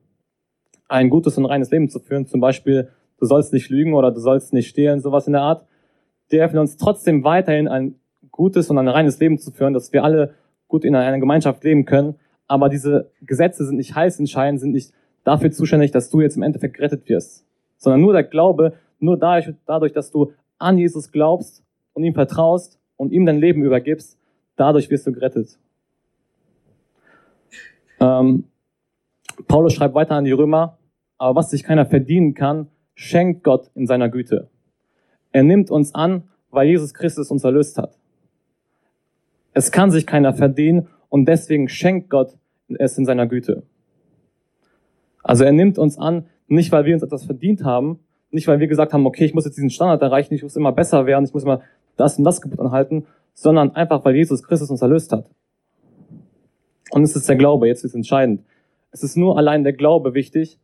[0.89, 2.27] ein gutes und reines Leben zu führen.
[2.27, 5.67] Zum Beispiel, du sollst nicht lügen oder du sollst nicht stehlen, sowas in der Art
[6.31, 7.97] die helfen uns trotzdem weiterhin ein
[8.31, 10.35] gutes und ein reines Leben zu führen, dass wir alle
[10.69, 12.17] gut in einer Gemeinschaft leben können.
[12.47, 14.93] Aber diese Gesetze sind nicht heiß entscheidend, sind nicht
[15.25, 17.45] dafür zuständig, dass du jetzt im Endeffekt gerettet wirst,
[17.77, 21.63] sondern nur der Glaube, nur dadurch, dadurch dass du an Jesus glaubst
[21.93, 24.19] und ihm vertraust und ihm dein Leben übergibst,
[24.57, 25.59] dadurch wirst du gerettet.
[28.01, 28.45] Ähm,
[29.47, 30.79] Paulus schreibt weiter an die Römer,
[31.19, 34.49] aber was sich keiner verdienen kann, schenkt Gott in seiner Güte.
[35.33, 37.99] Er nimmt uns an, weil Jesus Christus uns erlöst hat.
[39.53, 42.37] Es kann sich keiner verdienen und deswegen schenkt Gott
[42.79, 43.63] es in seiner Güte.
[45.23, 47.99] Also er nimmt uns an, nicht weil wir uns etwas verdient haben,
[48.31, 50.73] nicht weil wir gesagt haben, okay, ich muss jetzt diesen Standard erreichen, ich muss immer
[50.73, 51.63] besser werden, ich muss immer
[51.97, 55.31] das und das Gebot anhalten, sondern einfach weil Jesus Christus uns erlöst hat.
[56.91, 58.43] Und es ist der Glaube, jetzt ist entscheidend.
[58.91, 60.59] Es ist nur allein der Glaube wichtig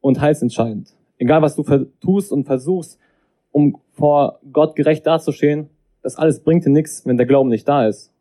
[0.00, 0.94] und heilsentscheidend.
[1.18, 1.62] Egal was du
[2.00, 2.98] tust und versuchst,
[3.52, 5.70] um vor Gott gerecht dazustehen,
[6.02, 8.12] das alles bringt dir nichts, wenn der Glauben nicht da ist.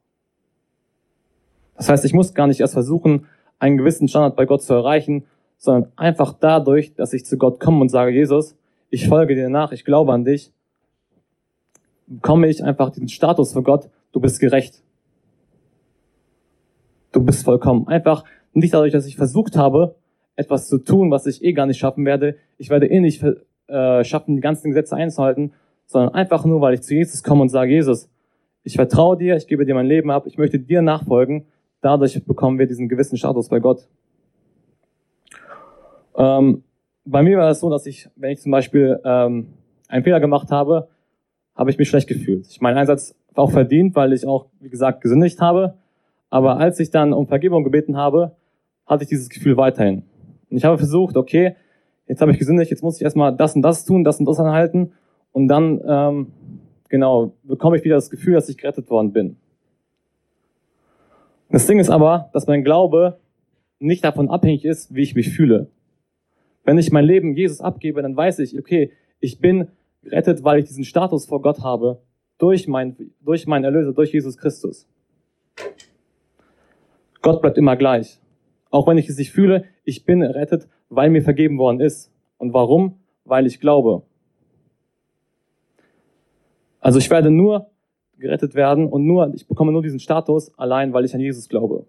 [1.75, 3.27] Das heißt, ich muss gar nicht erst versuchen,
[3.59, 5.25] einen gewissen Standard bei Gott zu erreichen,
[5.57, 8.55] sondern einfach dadurch, dass ich zu Gott komme und sage, Jesus,
[8.89, 10.51] ich folge dir nach, ich glaube an dich,
[12.07, 14.81] bekomme ich einfach diesen Status für Gott, du bist gerecht.
[17.11, 17.87] Du bist vollkommen.
[17.87, 19.95] Einfach nicht dadurch, dass ich versucht habe,
[20.35, 22.37] etwas zu tun, was ich eh gar nicht schaffen werde.
[22.57, 23.23] Ich werde eh nicht
[23.67, 25.53] äh, schaffen, die ganzen Gesetze einzuhalten,
[25.85, 28.09] sondern einfach nur, weil ich zu Jesus komme und sage, Jesus,
[28.63, 31.45] ich vertraue dir, ich gebe dir mein Leben ab, ich möchte dir nachfolgen.
[31.81, 33.87] Dadurch bekommen wir diesen gewissen Status bei Gott.
[36.17, 36.63] Ähm,
[37.05, 39.53] bei mir war es so, dass ich, wenn ich zum Beispiel ähm,
[39.87, 40.87] einen Fehler gemacht habe,
[41.55, 42.47] habe ich mich schlecht gefühlt.
[42.47, 45.75] Ich meinen Einsatz auch verdient, weil ich auch, wie gesagt, gesündigt habe.
[46.29, 48.35] Aber als ich dann um Vergebung gebeten habe,
[48.85, 50.03] hatte ich dieses Gefühl weiterhin.
[50.49, 51.55] Und ich habe versucht, okay,
[52.07, 54.39] jetzt habe ich gesündigt, jetzt muss ich erstmal das und das tun, das und das
[54.39, 54.93] anhalten.
[55.35, 56.31] Und dann, ähm,
[56.87, 59.35] genau, bekomme ich wieder das Gefühl, dass ich gerettet worden bin.
[61.49, 63.19] Das Ding ist aber, dass mein Glaube
[63.77, 65.67] nicht davon abhängig ist, wie ich mich fühle.
[66.63, 69.67] Wenn ich mein Leben Jesus abgebe, dann weiß ich, okay, ich bin
[70.03, 71.99] gerettet, weil ich diesen Status vor Gott habe,
[72.37, 74.87] durch mein, durch meinen Erlöser, durch Jesus Christus.
[77.21, 78.21] Gott bleibt immer gleich.
[78.69, 82.09] Auch wenn ich es nicht fühle, ich bin errettet, weil mir vergeben worden ist.
[82.37, 82.99] Und warum?
[83.25, 84.03] Weil ich glaube.
[86.85, 87.71] Also ich werde nur
[88.19, 91.87] gerettet werden und nur, ich bekomme nur diesen Status allein, weil ich an Jesus glaube.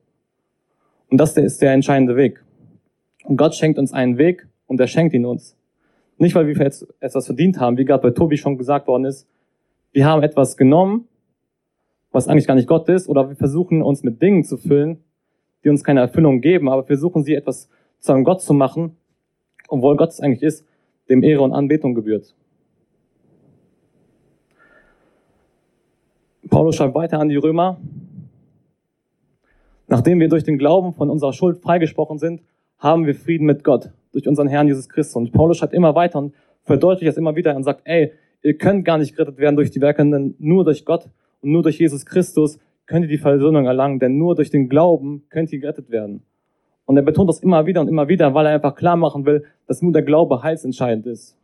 [1.11, 2.43] Und das ist der entscheidende Weg.
[3.25, 5.55] Und Gott schenkt uns einen Weg, und er schenkt ihn uns.
[6.17, 9.29] Nicht, weil wir jetzt etwas verdient haben, wie gerade bei Tobi schon gesagt worden ist.
[9.93, 11.07] Wir haben etwas genommen,
[12.11, 15.05] was eigentlich gar nicht Gott ist, oder wir versuchen uns mit Dingen zu füllen,
[15.63, 18.97] die uns keine Erfüllung geben, aber wir versuchen sie etwas zu einem Gott zu machen,
[19.69, 20.67] obwohl Gott es eigentlich ist,
[21.11, 22.35] dem Ehre und Anbetung gebührt.
[26.49, 27.81] Paulus schreibt weiter an die Römer.
[29.89, 32.43] Nachdem wir durch den Glauben von unserer Schuld freigesprochen sind,
[32.79, 35.17] haben wir Frieden mit Gott durch unseren Herrn Jesus Christus.
[35.17, 38.85] Und Paulus schreibt immer weiter und verdeutlicht das immer wieder und sagt, ey, ihr könnt
[38.85, 41.09] gar nicht gerettet werden durch die Werke, denn nur durch Gott
[41.41, 45.25] und nur durch Jesus Christus könnt ihr die Versöhnung erlangen, denn nur durch den Glauben
[45.31, 46.23] könnt ihr gerettet werden.
[46.85, 49.45] Und er betont das immer wieder und immer wieder, weil er einfach klar machen will,
[49.67, 51.37] dass nur der Glaube heilsentscheidend ist.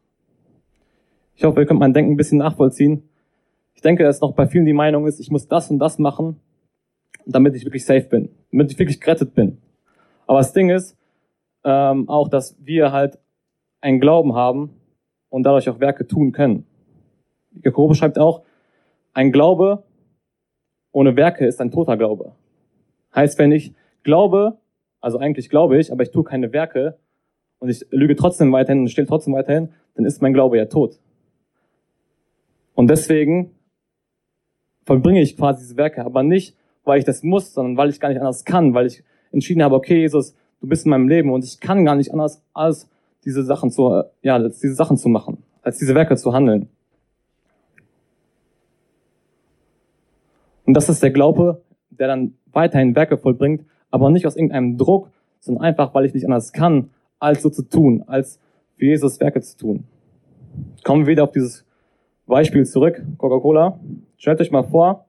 [1.35, 3.03] Ich hoffe, ihr könnt mein Denken ein bisschen nachvollziehen.
[3.83, 6.41] Ich denke, dass noch bei vielen die Meinung ist, ich muss das und das machen,
[7.27, 9.59] damit ich wirklich safe bin, damit ich wirklich gerettet bin.
[10.29, 10.97] Aber das Ding ist,
[11.65, 13.19] ähm, auch, dass wir halt
[13.81, 14.71] einen Glauben haben
[15.31, 16.65] und dadurch auch Werke tun können.
[17.65, 18.43] Jakobus schreibt auch,
[19.15, 19.83] ein Glaube
[20.93, 22.37] ohne Werke ist ein toter Glaube.
[23.17, 24.59] Heißt, wenn ich glaube,
[25.01, 26.99] also eigentlich glaube ich, aber ich tue keine Werke
[27.59, 31.01] und ich lüge trotzdem weiterhin und stehe trotzdem weiterhin, dann ist mein Glaube ja tot.
[32.75, 33.51] Und deswegen
[34.85, 38.09] vollbringe ich quasi diese Werke, aber nicht, weil ich das muss, sondern weil ich gar
[38.09, 41.45] nicht anders kann, weil ich entschieden habe, okay, Jesus, du bist in meinem Leben und
[41.45, 42.89] ich kann gar nicht anders als
[43.25, 46.69] diese Sachen zu, ja, als diese Sachen zu machen, als diese Werke zu handeln.
[50.65, 55.11] Und das ist der Glaube, der dann weiterhin Werke vollbringt, aber nicht aus irgendeinem Druck,
[55.41, 58.41] sondern einfach, weil ich nicht anders kann, als so zu tun, als
[58.77, 59.85] für Jesus Werke zu tun.
[60.85, 61.65] Kommen wir wieder auf dieses
[62.27, 63.79] Beispiel zurück, Coca-Cola.
[64.23, 65.07] Stellt euch mal vor,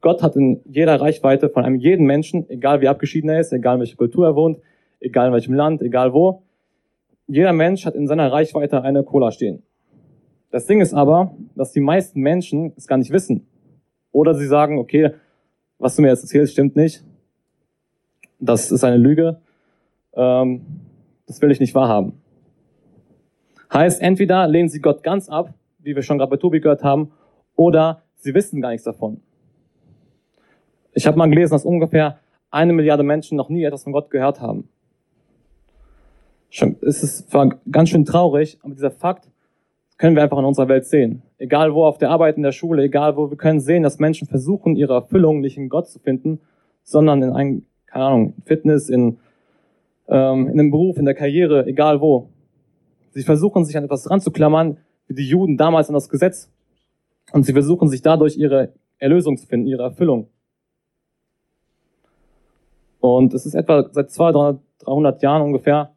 [0.00, 3.74] Gott hat in jeder Reichweite von einem jeden Menschen, egal wie abgeschieden er ist, egal
[3.74, 4.60] in welcher Kultur er wohnt,
[5.00, 6.44] egal in welchem Land, egal wo,
[7.26, 9.64] jeder Mensch hat in seiner Reichweite eine Cola stehen.
[10.52, 13.44] Das Ding ist aber, dass die meisten Menschen es gar nicht wissen.
[14.12, 15.14] Oder sie sagen, okay,
[15.80, 17.02] was du mir jetzt erzählst, stimmt nicht.
[18.38, 19.40] Das ist eine Lüge.
[20.14, 20.64] Ähm,
[21.26, 22.12] das will ich nicht wahrhaben.
[23.72, 27.10] Heißt, entweder lehnen sie Gott ganz ab, wie wir schon gerade bei Tobi gehört haben,
[27.56, 29.20] oder sie wissen gar nichts davon.
[30.92, 32.18] Ich habe mal gelesen, dass ungefähr
[32.50, 34.68] eine Milliarde Menschen noch nie etwas von Gott gehört haben.
[36.50, 37.30] Schon, es ist
[37.70, 39.28] ganz schön traurig, aber dieser Fakt
[39.98, 41.22] können wir einfach in unserer Welt sehen.
[41.38, 44.26] Egal wo auf der Arbeit, in der Schule, egal wo, wir können sehen, dass Menschen
[44.26, 46.40] versuchen, ihre Erfüllung nicht in Gott zu finden,
[46.84, 49.18] sondern in einem, keine Ahnung, Fitness, in,
[50.08, 52.28] ähm, in einem Beruf, in der Karriere, egal wo.
[53.10, 54.78] Sie versuchen, sich an etwas ranzuklammern,
[55.08, 56.50] wie die Juden damals an das Gesetz.
[57.32, 60.28] Und sie versuchen, sich dadurch ihre Erlösung zu finden, ihre Erfüllung.
[63.00, 65.92] Und es ist etwa seit 200, 300 Jahren ungefähr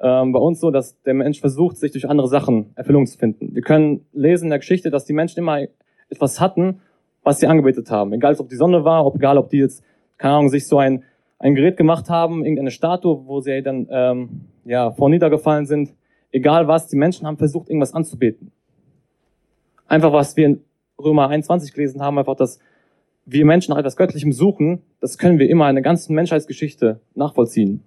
[0.00, 3.54] ähm, bei uns so, dass der Mensch versucht, sich durch andere Sachen Erfüllung zu finden.
[3.54, 5.60] Wir können lesen in der Geschichte, dass die Menschen immer
[6.08, 6.80] etwas hatten,
[7.22, 8.12] was sie angebetet haben.
[8.12, 9.82] Egal, ob die Sonne war, ob, egal, ob die jetzt,
[10.18, 11.02] keine Ahnung, sich so ein,
[11.38, 15.94] ein Gerät gemacht haben, irgendeine Statue, wo sie dann ähm, ja, vor niedergefallen sind.
[16.30, 18.52] Egal was, die Menschen haben versucht, irgendwas anzubeten.
[19.88, 20.64] Einfach, was wir in
[20.98, 22.58] Römer 21 gelesen haben, einfach, dass
[23.24, 27.82] wir Menschen nach etwas Göttlichem suchen, das können wir immer in der ganzen Menschheitsgeschichte nachvollziehen.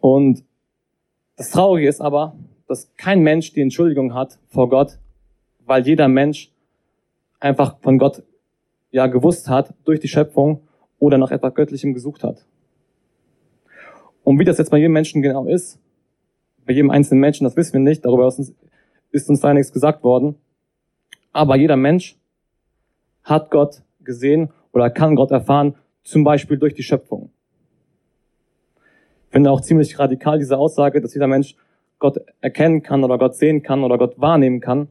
[0.00, 0.42] Und
[1.36, 2.34] das Traurige ist aber,
[2.66, 4.98] dass kein Mensch die Entschuldigung hat vor Gott,
[5.66, 6.52] weil jeder Mensch
[7.38, 8.22] einfach von Gott
[8.90, 10.62] ja gewusst hat durch die Schöpfung
[10.98, 12.46] oder nach etwas Göttlichem gesucht hat.
[14.24, 15.78] Und wie das jetzt bei jedem Menschen genau ist,
[16.70, 18.54] bei jedem einzelnen Menschen, das wissen wir nicht, darüber ist uns,
[19.10, 20.36] ist uns da nichts gesagt worden.
[21.32, 22.16] Aber jeder Mensch
[23.24, 27.32] hat Gott gesehen oder kann Gott erfahren, zum Beispiel durch die Schöpfung.
[29.26, 31.56] Ich finde auch ziemlich radikal diese Aussage, dass jeder Mensch
[31.98, 34.90] Gott erkennen kann oder Gott sehen kann oder Gott wahrnehmen kann.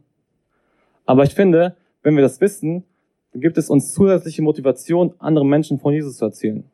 [1.05, 2.83] Aber ich finde, wenn wir das wissen,
[3.31, 6.65] dann gibt es uns zusätzliche Motivation, anderen Menschen von Jesus zu erzählen.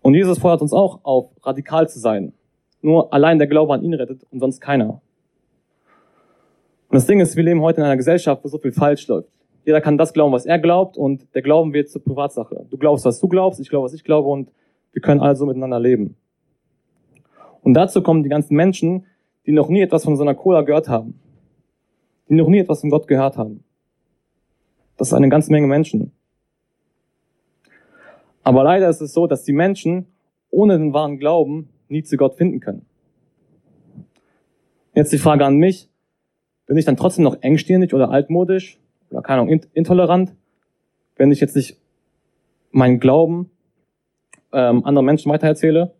[0.00, 2.34] Und Jesus fordert uns auch auf, radikal zu sein.
[2.82, 5.00] Nur allein der Glaube an ihn rettet und sonst keiner.
[6.88, 9.28] Und das Ding ist, wir leben heute in einer Gesellschaft, wo so viel falsch läuft.
[9.64, 12.66] Jeder kann das glauben, was er glaubt, und der Glauben wird zur Privatsache.
[12.70, 14.50] Du glaubst, was du glaubst, ich glaube, was ich glaube, und
[14.92, 16.16] wir können alle so miteinander leben.
[17.62, 19.06] Und dazu kommen die ganzen Menschen,
[19.46, 21.20] die noch nie etwas von so einer Cola gehört haben.
[22.28, 23.62] Die noch nie etwas von Gott gehört haben.
[24.96, 26.12] Das ist eine ganze Menge Menschen.
[28.42, 30.06] Aber leider ist es so, dass die Menschen
[30.50, 32.86] ohne den wahren Glauben nie zu Gott finden können.
[34.94, 35.88] Jetzt die Frage an mich,
[36.66, 38.78] bin ich dann trotzdem noch engstirnig oder altmodisch
[39.10, 40.34] oder keine Ahnung, intolerant,
[41.16, 41.78] wenn ich jetzt nicht
[42.70, 43.50] meinen Glauben
[44.52, 45.92] ähm, anderen Menschen weitererzähle?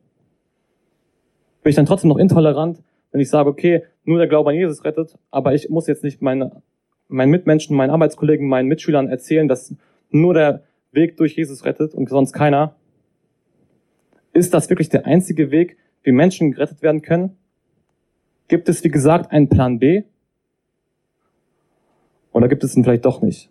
[1.62, 4.84] Bin ich dann trotzdem noch intolerant, wenn ich sage, okay, nur der Glaube an Jesus
[4.84, 6.62] rettet, aber ich muss jetzt nicht meine,
[7.08, 9.74] meinen Mitmenschen, meinen Arbeitskollegen, meinen Mitschülern erzählen, dass
[10.10, 12.76] nur der Weg durch Jesus rettet und sonst keiner?
[14.32, 17.36] Ist das wirklich der einzige Weg, wie Menschen gerettet werden können?
[18.48, 20.04] Gibt es, wie gesagt, einen Plan B?
[22.32, 23.50] Oder gibt es ihn vielleicht doch nicht?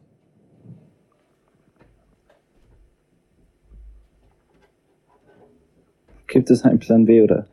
[6.27, 7.47] Gibt es einen Plan B oder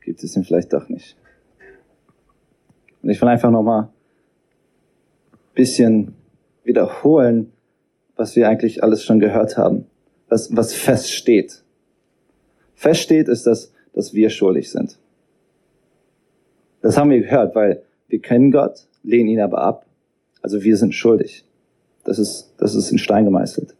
[0.00, 1.16] gibt es ihn vielleicht doch nicht?
[3.02, 3.88] Und ich will einfach nochmal ein
[5.54, 6.14] bisschen
[6.64, 7.52] wiederholen,
[8.14, 9.86] was wir eigentlich alles schon gehört haben,
[10.28, 11.64] was, was feststeht.
[12.74, 14.96] Feststeht ist, dass, dass wir schuldig sind.
[16.82, 19.86] Das haben wir gehört, weil wir kennen Gott, lehnen ihn aber ab.
[20.40, 21.44] Also wir sind schuldig.
[22.04, 23.74] Das ist, das ist in Stein gemeißelt.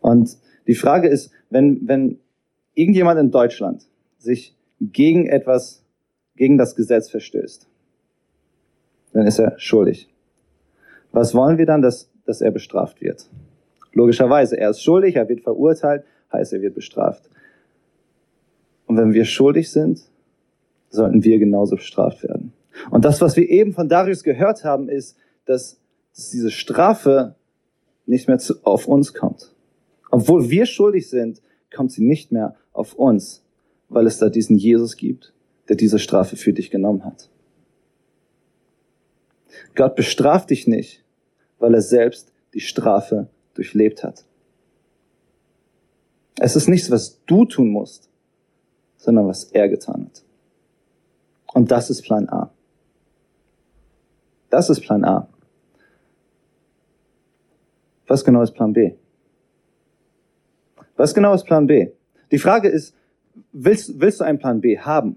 [0.00, 2.18] Und die Frage ist, wenn, wenn
[2.74, 3.86] irgendjemand in Deutschland
[4.18, 5.84] sich gegen etwas,
[6.34, 7.68] gegen das Gesetz verstößt,
[9.12, 10.08] dann ist er schuldig.
[11.12, 13.24] Was wollen wir dann, dass, dass er bestraft wird?
[13.92, 16.02] Logischerweise, er ist schuldig, er wird verurteilt,
[16.32, 17.28] heißt, er wird bestraft.
[18.92, 20.02] Und wenn wir schuldig sind,
[20.90, 22.52] sollten wir genauso bestraft werden.
[22.90, 25.80] Und das, was wir eben von Darius gehört haben, ist, dass,
[26.14, 27.36] diese Strafe
[28.04, 29.54] nicht mehr zu, auf uns kommt.
[30.10, 31.40] Obwohl wir schuldig sind,
[31.74, 33.42] kommt sie nicht mehr auf uns,
[33.88, 35.32] weil es da diesen Jesus gibt,
[35.70, 37.30] der diese Strafe für dich genommen hat.
[39.74, 41.02] Gott bestraft dich nicht,
[41.58, 44.26] weil er selbst die Strafe durchlebt hat.
[46.38, 48.11] Es ist nichts, was du tun musst,
[49.02, 50.22] sondern was er getan hat.
[51.52, 52.50] Und das ist Plan A.
[54.48, 55.28] Das ist Plan A.
[58.06, 58.94] Was genau ist Plan B?
[60.96, 61.90] Was genau ist Plan B?
[62.30, 62.94] Die Frage ist,
[63.50, 65.16] willst, willst du einen Plan B haben?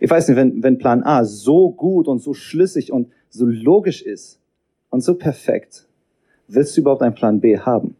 [0.00, 4.02] Ich weiß nicht, wenn, wenn Plan A so gut und so schlüssig und so logisch
[4.02, 4.40] ist
[4.88, 5.86] und so perfekt,
[6.48, 7.96] willst du überhaupt einen Plan B haben?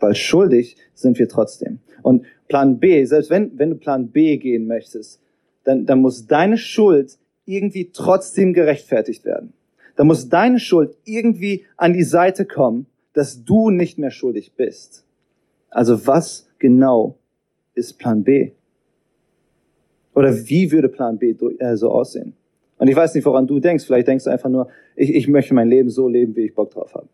[0.00, 1.80] Weil schuldig sind wir trotzdem.
[2.02, 5.20] Und Plan B, selbst wenn, wenn du Plan B gehen möchtest,
[5.64, 9.52] dann, dann muss deine Schuld irgendwie trotzdem gerechtfertigt werden.
[9.96, 15.04] Da muss deine Schuld irgendwie an die Seite kommen, dass du nicht mehr schuldig bist.
[15.70, 17.16] Also was genau
[17.74, 18.52] ist Plan B?
[20.14, 22.34] Oder wie würde Plan B äh, so aussehen?
[22.78, 23.84] Und ich weiß nicht, woran du denkst.
[23.84, 26.70] Vielleicht denkst du einfach nur, ich, ich möchte mein Leben so leben, wie ich Bock
[26.70, 27.08] drauf habe.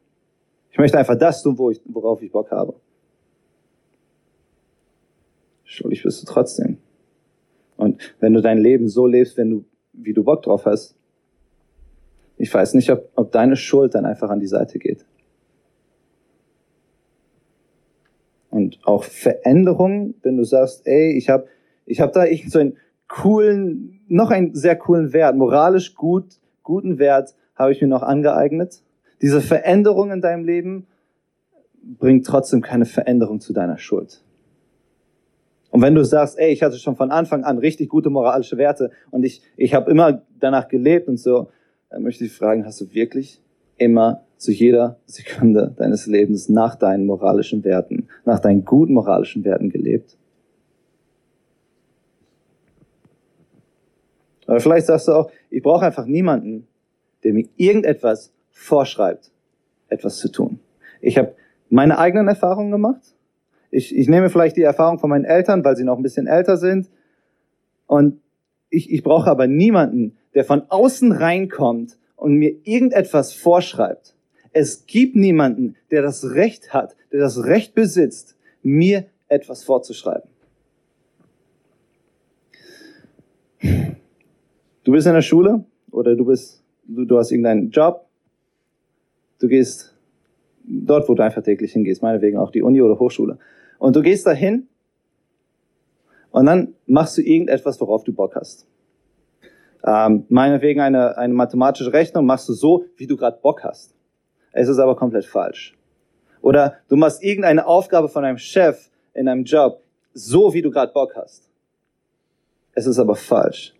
[0.70, 2.74] Ich möchte einfach das tun, wo ich, worauf ich Bock habe.
[5.64, 6.78] Schuldig bist du trotzdem.
[7.76, 10.94] Und wenn du dein Leben so lebst, wenn du, wie du Bock drauf hast,
[12.36, 15.04] ich weiß nicht, ob, ob deine Schuld dann einfach an die Seite geht.
[18.50, 21.46] Und auch Veränderungen, wenn du sagst, ey, ich habe
[21.86, 22.76] ich hab da ich so einen
[23.08, 28.82] coolen, noch einen sehr coolen Wert, moralisch gut, guten Wert habe ich mir noch angeeignet.
[29.22, 30.86] Diese Veränderung in deinem Leben
[31.82, 34.22] bringt trotzdem keine Veränderung zu deiner Schuld.
[35.70, 38.90] Und wenn du sagst, ey, ich hatte schon von Anfang an richtig gute moralische Werte
[39.10, 41.48] und ich, ich habe immer danach gelebt und so,
[41.90, 43.40] dann möchte ich fragen, hast du wirklich
[43.76, 49.70] immer zu jeder Sekunde deines Lebens nach deinen moralischen Werten, nach deinen guten moralischen Werten
[49.70, 50.16] gelebt?
[54.46, 56.66] Aber vielleicht sagst du auch, ich brauche einfach niemanden,
[57.22, 59.30] der mir irgendetwas vorschreibt,
[59.88, 60.60] etwas zu tun.
[61.00, 61.34] Ich habe
[61.68, 63.14] meine eigenen Erfahrungen gemacht
[63.70, 66.56] ich, ich nehme vielleicht die Erfahrung von meinen Eltern, weil sie noch ein bisschen älter
[66.56, 66.88] sind.
[67.86, 68.20] Und
[68.68, 74.14] ich, ich brauche aber niemanden, der von außen reinkommt und mir irgendetwas vorschreibt.
[74.52, 80.28] Es gibt niemanden, der das Recht hat, der das Recht besitzt, mir etwas vorzuschreiben.
[84.82, 88.06] Du bist in der Schule oder du bist, du, du hast irgendeinen Job.
[89.40, 89.94] Du gehst
[90.64, 93.38] dort, wo du einfach täglich hingehst, meinetwegen auch die Uni oder Hochschule.
[93.78, 94.68] Und du gehst dahin
[96.30, 98.66] und dann machst du irgendetwas, worauf du Bock hast.
[99.84, 103.94] Ähm, meinetwegen eine, eine mathematische Rechnung machst du so, wie du gerade Bock hast.
[104.52, 105.76] Es ist aber komplett falsch.
[106.42, 109.82] Oder du machst irgendeine Aufgabe von einem Chef in einem Job
[110.12, 111.48] so, wie du gerade Bock hast.
[112.72, 113.74] Es ist aber falsch.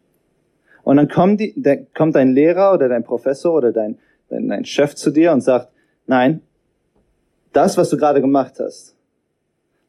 [0.83, 3.99] Und dann kommt, die, der, kommt dein Lehrer oder dein Professor oder dein,
[4.31, 5.71] dein, dein Chef zu dir und sagt,
[6.07, 6.41] nein,
[7.53, 8.97] das, was du gerade gemacht hast,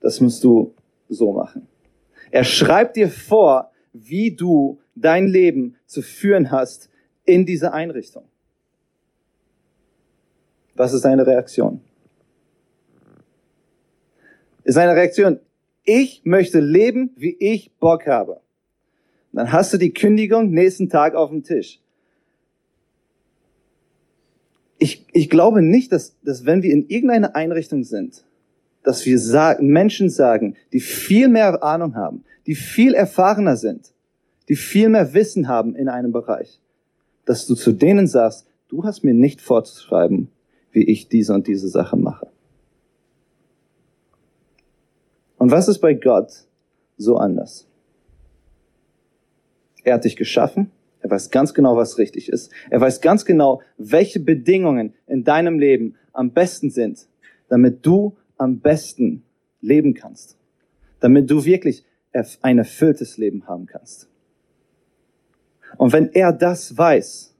[0.01, 0.73] das musst du
[1.07, 1.67] so machen.
[2.31, 6.89] Er schreibt dir vor, wie du dein Leben zu führen hast
[7.25, 8.23] in dieser Einrichtung.
[10.75, 11.81] Was ist deine Reaktion?
[14.63, 15.39] Ist eine Reaktion,
[15.83, 18.41] ich möchte leben, wie ich Bock habe.
[19.33, 21.80] Dann hast du die Kündigung nächsten Tag auf dem Tisch.
[24.83, 28.25] Ich, ich glaube nicht, dass, dass wenn wir in irgendeiner Einrichtung sind,
[28.81, 33.93] dass wir sagen, Menschen sagen, die viel mehr Ahnung haben, die viel erfahrener sind,
[34.49, 36.59] die viel mehr Wissen haben in einem Bereich,
[37.25, 40.29] dass du zu denen sagst, du hast mir nicht vorzuschreiben,
[40.71, 42.25] wie ich diese und diese Sache mache.
[45.37, 46.47] Und was ist bei Gott
[46.97, 47.67] so anders?
[49.83, 50.71] Er hat dich geschaffen,
[51.01, 52.51] er weiß ganz genau, was richtig ist.
[52.69, 57.07] Er weiß ganz genau, welche Bedingungen in deinem Leben am besten sind,
[57.49, 59.23] damit du am besten
[59.61, 60.37] leben kannst,
[60.99, 61.83] damit du wirklich
[62.41, 64.07] ein erfülltes Leben haben kannst.
[65.77, 67.33] Und wenn er das weiß,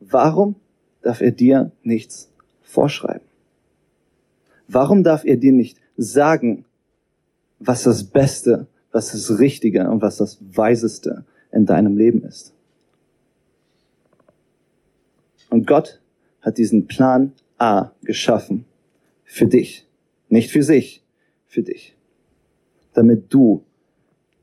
[0.00, 0.56] warum
[1.02, 2.30] darf er dir nichts
[2.62, 3.26] vorschreiben?
[4.68, 6.64] Warum darf er dir nicht sagen,
[7.58, 12.54] was das Beste, was das Richtige und was das Weiseste in deinem Leben ist?
[15.50, 16.00] Und Gott
[16.40, 18.64] hat diesen Plan A geschaffen
[19.24, 19.86] für dich.
[20.28, 21.04] Nicht für sich,
[21.46, 21.96] für dich.
[22.94, 23.64] Damit du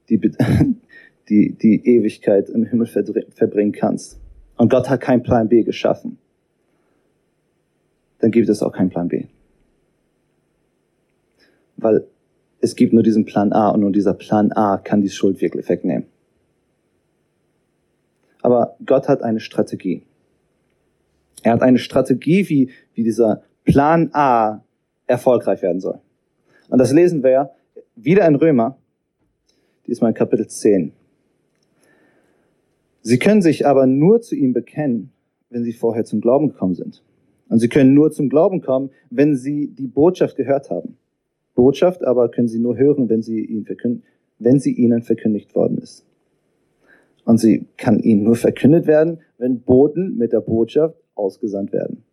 [0.09, 0.19] die,
[1.29, 4.19] die, die Ewigkeit im Himmel verbringen kannst.
[4.57, 6.17] Und Gott hat keinen Plan B geschaffen.
[8.19, 9.25] Dann gibt es auch keinen Plan B.
[11.77, 12.05] Weil
[12.59, 15.69] es gibt nur diesen Plan A und nur dieser Plan A kann die Schuld wirklich
[15.69, 16.07] wegnehmen.
[18.41, 20.03] Aber Gott hat eine Strategie.
[21.43, 24.63] Er hat eine Strategie, wie, wie dieser Plan A
[25.05, 25.99] erfolgreich werden soll.
[26.69, 27.51] Und das lesen wir
[27.95, 28.77] wieder in Römer,
[29.85, 30.91] diesmal in Kapitel 10.
[33.01, 35.11] Sie können sich aber nur zu ihm bekennen,
[35.49, 37.03] wenn sie vorher zum Glauben gekommen sind.
[37.49, 40.97] Und sie können nur zum Glauben kommen, wenn sie die Botschaft gehört haben.
[41.55, 44.03] Botschaft aber können sie nur hören, wenn sie, ihn verkünd
[44.39, 46.05] wenn sie ihnen verkündigt worden ist.
[47.25, 52.03] Und sie kann ihnen nur verkündet werden, wenn Boten mit der Botschaft ausgesandt werden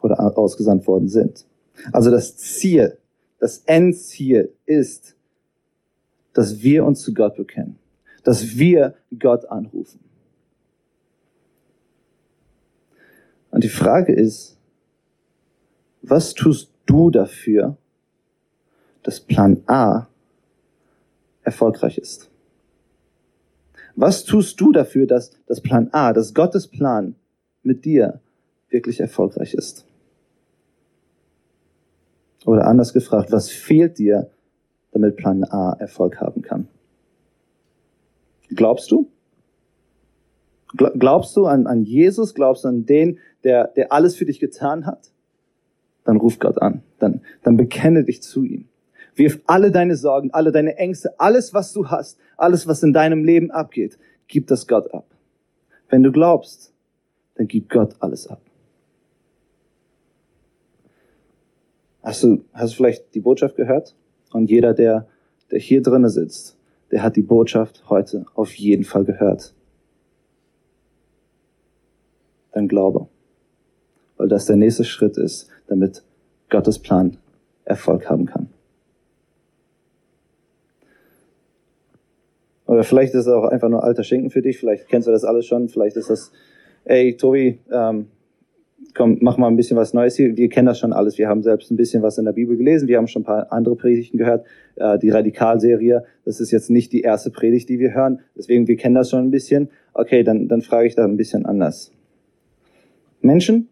[0.00, 1.46] oder ausgesandt worden sind.
[1.92, 2.98] Also das Ziel,
[3.38, 5.16] das Endziel ist,
[6.32, 7.78] dass wir uns zu Gott bekennen,
[8.24, 10.00] dass wir Gott anrufen.
[13.50, 14.56] Und die Frage ist,
[16.02, 17.76] was tust du dafür,
[19.02, 20.06] dass Plan A
[21.42, 22.30] erfolgreich ist?
[23.96, 27.16] Was tust du dafür, dass das Plan A, dass Gottes Plan
[27.62, 28.20] mit dir
[28.70, 29.86] wirklich erfolgreich ist?
[32.46, 34.30] Oder anders gefragt, was fehlt dir,
[34.92, 36.68] damit Plan A Erfolg haben kann?
[38.48, 39.10] Glaubst du?
[40.76, 42.34] Glaubst du an, an Jesus?
[42.34, 45.10] Glaubst du an den, der, der alles für dich getan hat?
[46.04, 46.82] Dann ruf Gott an.
[46.98, 48.68] Dann, dann bekenne dich zu ihm.
[49.14, 53.24] Wirf alle deine Sorgen, alle deine Ängste, alles, was du hast, alles, was in deinem
[53.24, 53.98] Leben abgeht,
[54.28, 55.06] gib das Gott ab.
[55.88, 56.72] Wenn du glaubst,
[57.34, 58.40] dann gib Gott alles ab.
[62.10, 63.94] Hast du, hast du vielleicht die Botschaft gehört?
[64.32, 65.06] Und jeder, der,
[65.52, 66.58] der hier drinnen sitzt,
[66.90, 69.54] der hat die Botschaft heute auf jeden Fall gehört.
[72.50, 73.06] Dann glaube.
[74.16, 76.02] Weil das der nächste Schritt ist, damit
[76.48, 77.16] Gottes Plan
[77.64, 78.48] Erfolg haben kann.
[82.66, 85.22] Oder vielleicht ist es auch einfach nur alter Schinken für dich, vielleicht kennst du das
[85.22, 86.32] alles schon, vielleicht ist das,
[86.86, 88.08] ey, Tobi, ähm,
[88.94, 90.36] komm, mach mal ein bisschen was Neues hier.
[90.36, 91.18] Wir kennen das schon alles.
[91.18, 92.88] Wir haben selbst ein bisschen was in der Bibel gelesen.
[92.88, 94.46] Wir haben schon ein paar andere Predigten gehört.
[94.76, 98.20] Äh, die Radikalserie, das ist jetzt nicht die erste Predigt, die wir hören.
[98.36, 99.70] Deswegen, wir kennen das schon ein bisschen.
[99.94, 101.92] Okay, dann, dann frage ich da ein bisschen anders.
[103.20, 103.68] Menschen,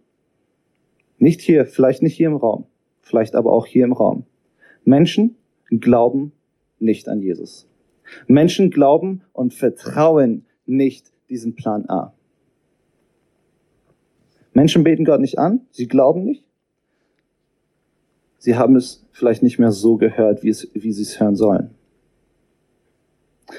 [1.18, 2.66] nicht hier, vielleicht nicht hier im Raum,
[3.00, 4.24] vielleicht aber auch hier im Raum.
[4.84, 5.36] Menschen
[5.70, 6.32] glauben
[6.78, 7.68] nicht an Jesus.
[8.26, 12.14] Menschen glauben und vertrauen nicht diesem Plan A.
[14.58, 16.44] Menschen beten Gott nicht an, sie glauben nicht.
[18.38, 21.70] Sie haben es vielleicht nicht mehr so gehört, wie, es, wie sie es hören sollen.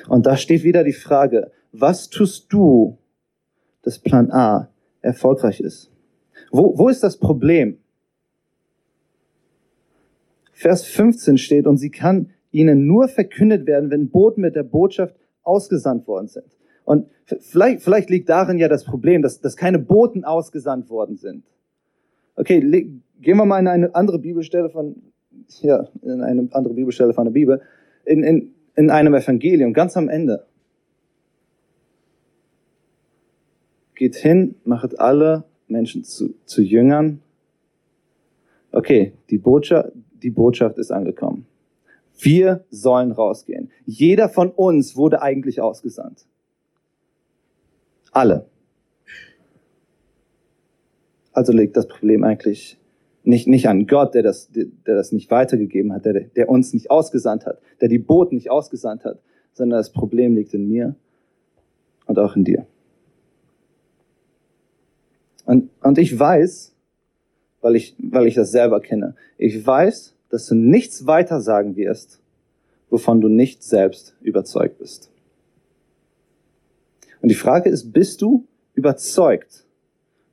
[0.10, 2.98] Und da steht wieder die Frage, was tust du,
[3.82, 4.68] dass Plan A
[5.00, 5.90] erfolgreich ist?
[6.52, 7.78] Wo, wo ist das Problem?
[10.52, 15.16] Vers 15 steht, und sie kann ihnen nur verkündet werden, wenn Boten mit der Botschaft
[15.44, 16.59] ausgesandt worden sind.
[16.90, 21.44] Und vielleicht, vielleicht liegt darin ja das Problem, dass, dass keine Boten ausgesandt worden sind.
[22.36, 24.96] Okay, gehen wir mal in eine andere Bibelstelle von,
[25.62, 27.62] ja, in eine andere Bibelstelle von der Bibel,
[28.06, 30.48] in, in, in einem Evangelium, ganz am Ende.
[33.94, 37.22] Geht hin, machet alle Menschen zu, zu Jüngern.
[38.72, 39.92] Okay, die Botschaft,
[40.24, 41.46] die Botschaft ist angekommen.
[42.18, 43.70] Wir sollen rausgehen.
[43.86, 46.26] Jeder von uns wurde eigentlich ausgesandt.
[48.12, 48.46] Alle.
[51.32, 52.78] Also liegt das Problem eigentlich
[53.24, 56.90] nicht, nicht an Gott, der das, der das nicht weitergegeben hat, der, der uns nicht
[56.90, 59.20] ausgesandt hat, der die Boten nicht ausgesandt hat,
[59.54, 60.96] sondern das Problem liegt in mir
[62.06, 62.66] und auch in dir.
[65.46, 66.74] Und, und ich weiß,
[67.62, 72.22] weil ich, weil ich das selber kenne, ich weiß, dass du nichts weiter sagen wirst,
[72.90, 75.12] wovon du nicht selbst überzeugt bist.
[77.22, 79.66] Und die Frage ist, bist du überzeugt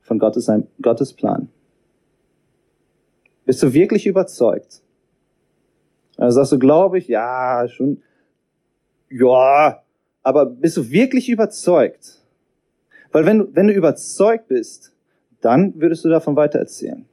[0.01, 0.49] von Gottes,
[0.81, 1.49] Gottes Plan?
[3.45, 4.81] Bist du wirklich überzeugt?
[6.17, 8.01] Also sagst du, glaube ich, ja, schon,
[9.09, 9.83] ja,
[10.23, 12.21] aber bist du wirklich überzeugt?
[13.11, 14.93] Weil wenn du, wenn du überzeugt bist,
[15.41, 17.05] dann würdest du davon weitererzählen.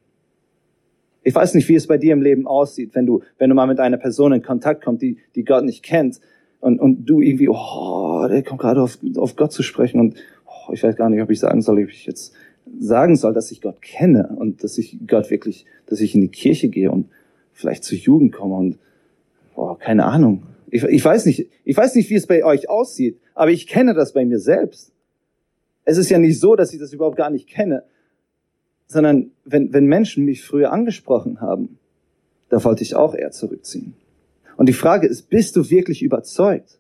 [1.23, 3.67] Ich weiß nicht, wie es bei dir im Leben aussieht, wenn du, wenn du mal
[3.67, 6.21] mit einer Person in Kontakt kommst, die, die Gott nicht kennt
[6.65, 10.73] und, und du irgendwie, oh, der kommt gerade auf, auf Gott zu sprechen und oh,
[10.73, 12.33] ich weiß gar nicht, ob ich sagen soll, ob ich jetzt
[12.81, 16.29] sagen soll, dass ich Gott kenne und dass ich Gott wirklich, dass ich in die
[16.29, 17.11] Kirche gehe und
[17.53, 18.79] vielleicht zur Jugend komme und
[19.55, 20.45] oh, keine Ahnung.
[20.71, 23.93] Ich, ich weiß nicht, ich weiß nicht, wie es bei euch aussieht, aber ich kenne
[23.93, 24.91] das bei mir selbst.
[25.85, 27.85] Es ist ja nicht so, dass ich das überhaupt gar nicht kenne,
[28.87, 31.79] sondern wenn, wenn Menschen mich früher angesprochen haben,
[32.49, 33.95] da wollte ich auch eher zurückziehen.
[34.57, 36.79] Und die Frage ist, bist du wirklich überzeugt?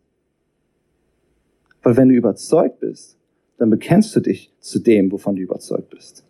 [1.82, 3.16] Weil wenn du überzeugt bist,
[3.58, 6.24] dann bekennst du dich zu dem, wovon du überzeugt bist.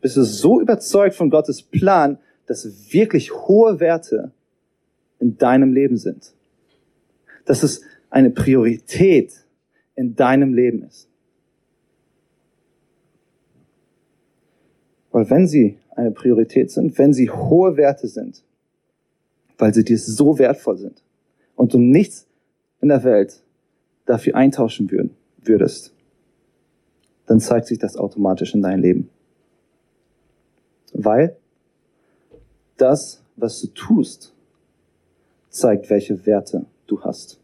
[0.00, 4.32] Bist du so überzeugt von Gottes Plan, dass wirklich hohe Werte
[5.20, 6.34] in deinem Leben sind?
[7.44, 9.32] Dass es eine Priorität
[9.94, 11.08] in deinem Leben ist?
[15.12, 18.42] Weil wenn sie eine Priorität sind, wenn sie hohe Werte sind,
[19.58, 21.02] weil sie dir so wertvoll sind
[21.54, 22.26] und du nichts
[22.80, 23.42] in der Welt
[24.06, 24.90] dafür eintauschen
[25.44, 25.94] würdest,
[27.26, 29.10] dann zeigt sich das automatisch in deinem Leben.
[30.92, 31.36] Weil
[32.76, 34.34] das, was du tust,
[35.48, 37.38] zeigt, welche Werte du hast.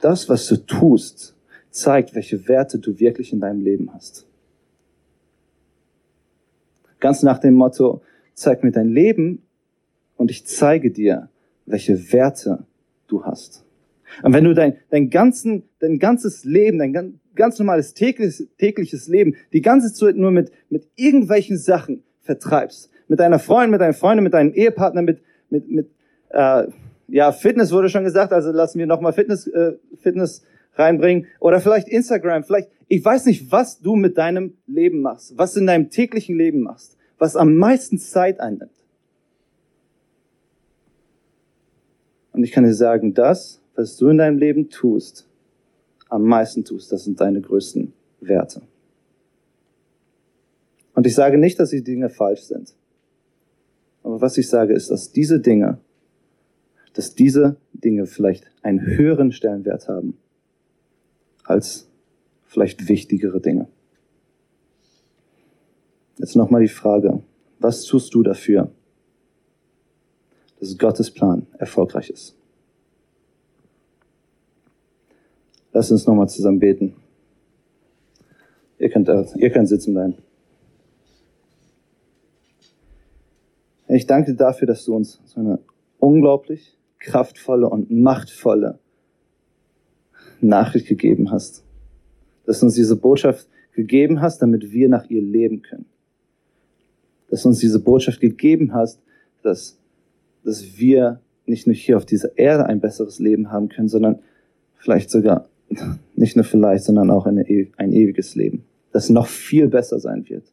[0.00, 1.34] Das, was du tust,
[1.70, 4.26] zeigt, welche Werte du wirklich in deinem Leben hast.
[7.02, 8.00] Ganz nach dem Motto,
[8.32, 9.42] zeig mir dein Leben
[10.16, 11.28] und ich zeige dir,
[11.66, 12.64] welche Werte
[13.08, 13.64] du hast.
[14.22, 19.34] Und wenn du dein, dein, ganzen, dein ganzes Leben, dein ganz normales tägliches, tägliches Leben,
[19.52, 24.22] die ganze Zeit nur mit, mit irgendwelchen Sachen vertreibst, mit deiner Freundin, mit deinen Freunden,
[24.22, 25.90] mit deinem Ehepartner, mit, mit, mit
[26.28, 26.68] äh,
[27.08, 30.44] ja, Fitness wurde schon gesagt, also lassen wir nochmal Fitness, äh, Fitness
[30.76, 31.26] reinbringen.
[31.40, 35.66] Oder vielleicht Instagram, vielleicht, ich weiß nicht, was du mit deinem Leben machst, was in
[35.66, 38.84] deinem täglichen Leben machst, was am meisten Zeit einnimmt.
[42.32, 45.26] Und ich kann dir sagen, das, was du in deinem Leben tust,
[46.10, 48.60] am meisten tust, das sind deine größten Werte.
[50.94, 52.74] Und ich sage nicht, dass die Dinge falsch sind.
[54.02, 55.78] Aber was ich sage, ist, dass diese Dinge,
[56.92, 60.18] dass diese Dinge vielleicht einen höheren Stellenwert haben
[61.44, 61.88] als
[62.52, 63.66] vielleicht wichtigere Dinge.
[66.18, 67.22] Jetzt nochmal die Frage,
[67.58, 68.70] was tust du dafür,
[70.60, 72.36] dass Gottes Plan erfolgreich ist?
[75.72, 76.94] Lass uns nochmal zusammen beten.
[78.78, 80.14] Ihr könnt, ihr könnt sitzen bleiben.
[83.88, 85.58] Ich danke dir dafür, dass du uns so eine
[85.98, 88.78] unglaublich kraftvolle und machtvolle
[90.40, 91.64] Nachricht gegeben hast.
[92.46, 95.86] Dass du uns diese Botschaft gegeben hast, damit wir nach ihr leben können.
[97.30, 99.00] Dass du uns diese Botschaft gegeben hast,
[99.42, 99.78] dass,
[100.44, 104.18] dass wir nicht nur hier auf dieser Erde ein besseres Leben haben können, sondern
[104.76, 105.48] vielleicht sogar
[106.14, 107.44] nicht nur vielleicht, sondern auch eine,
[107.76, 110.44] ein ewiges Leben, das noch viel besser sein wird,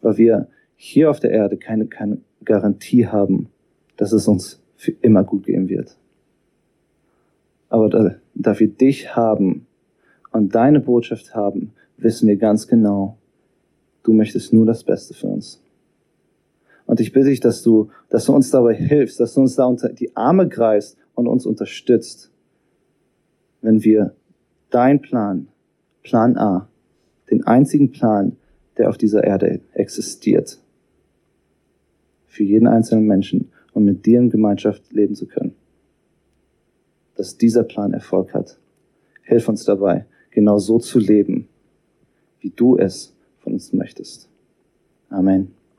[0.00, 3.48] weil wir hier auf der Erde keine, keine Garantie haben,
[3.96, 5.96] dass es uns für immer gut gehen wird.
[7.68, 9.66] Aber da, da wir dich haben
[10.32, 13.18] und deine Botschaft haben, wissen wir ganz genau,
[14.02, 15.62] du möchtest nur das Beste für uns.
[16.86, 19.64] Und ich bitte dich, dass du, dass du uns dabei hilfst, dass du uns da
[19.64, 22.30] unter die Arme greifst und uns unterstützt,
[23.60, 24.14] wenn wir
[24.70, 25.48] dein Plan,
[26.02, 26.68] Plan A,
[27.30, 28.36] den einzigen Plan,
[28.76, 30.58] der auf dieser Erde existiert,
[32.26, 35.54] für jeden einzelnen Menschen und mit dir in Gemeinschaft leben zu können.
[37.14, 38.58] Dass dieser Plan Erfolg hat.
[39.22, 41.48] Hilf uns dabei, genau so zu leben,
[42.40, 44.28] wie du es von uns möchtest.
[45.08, 45.52] Amen.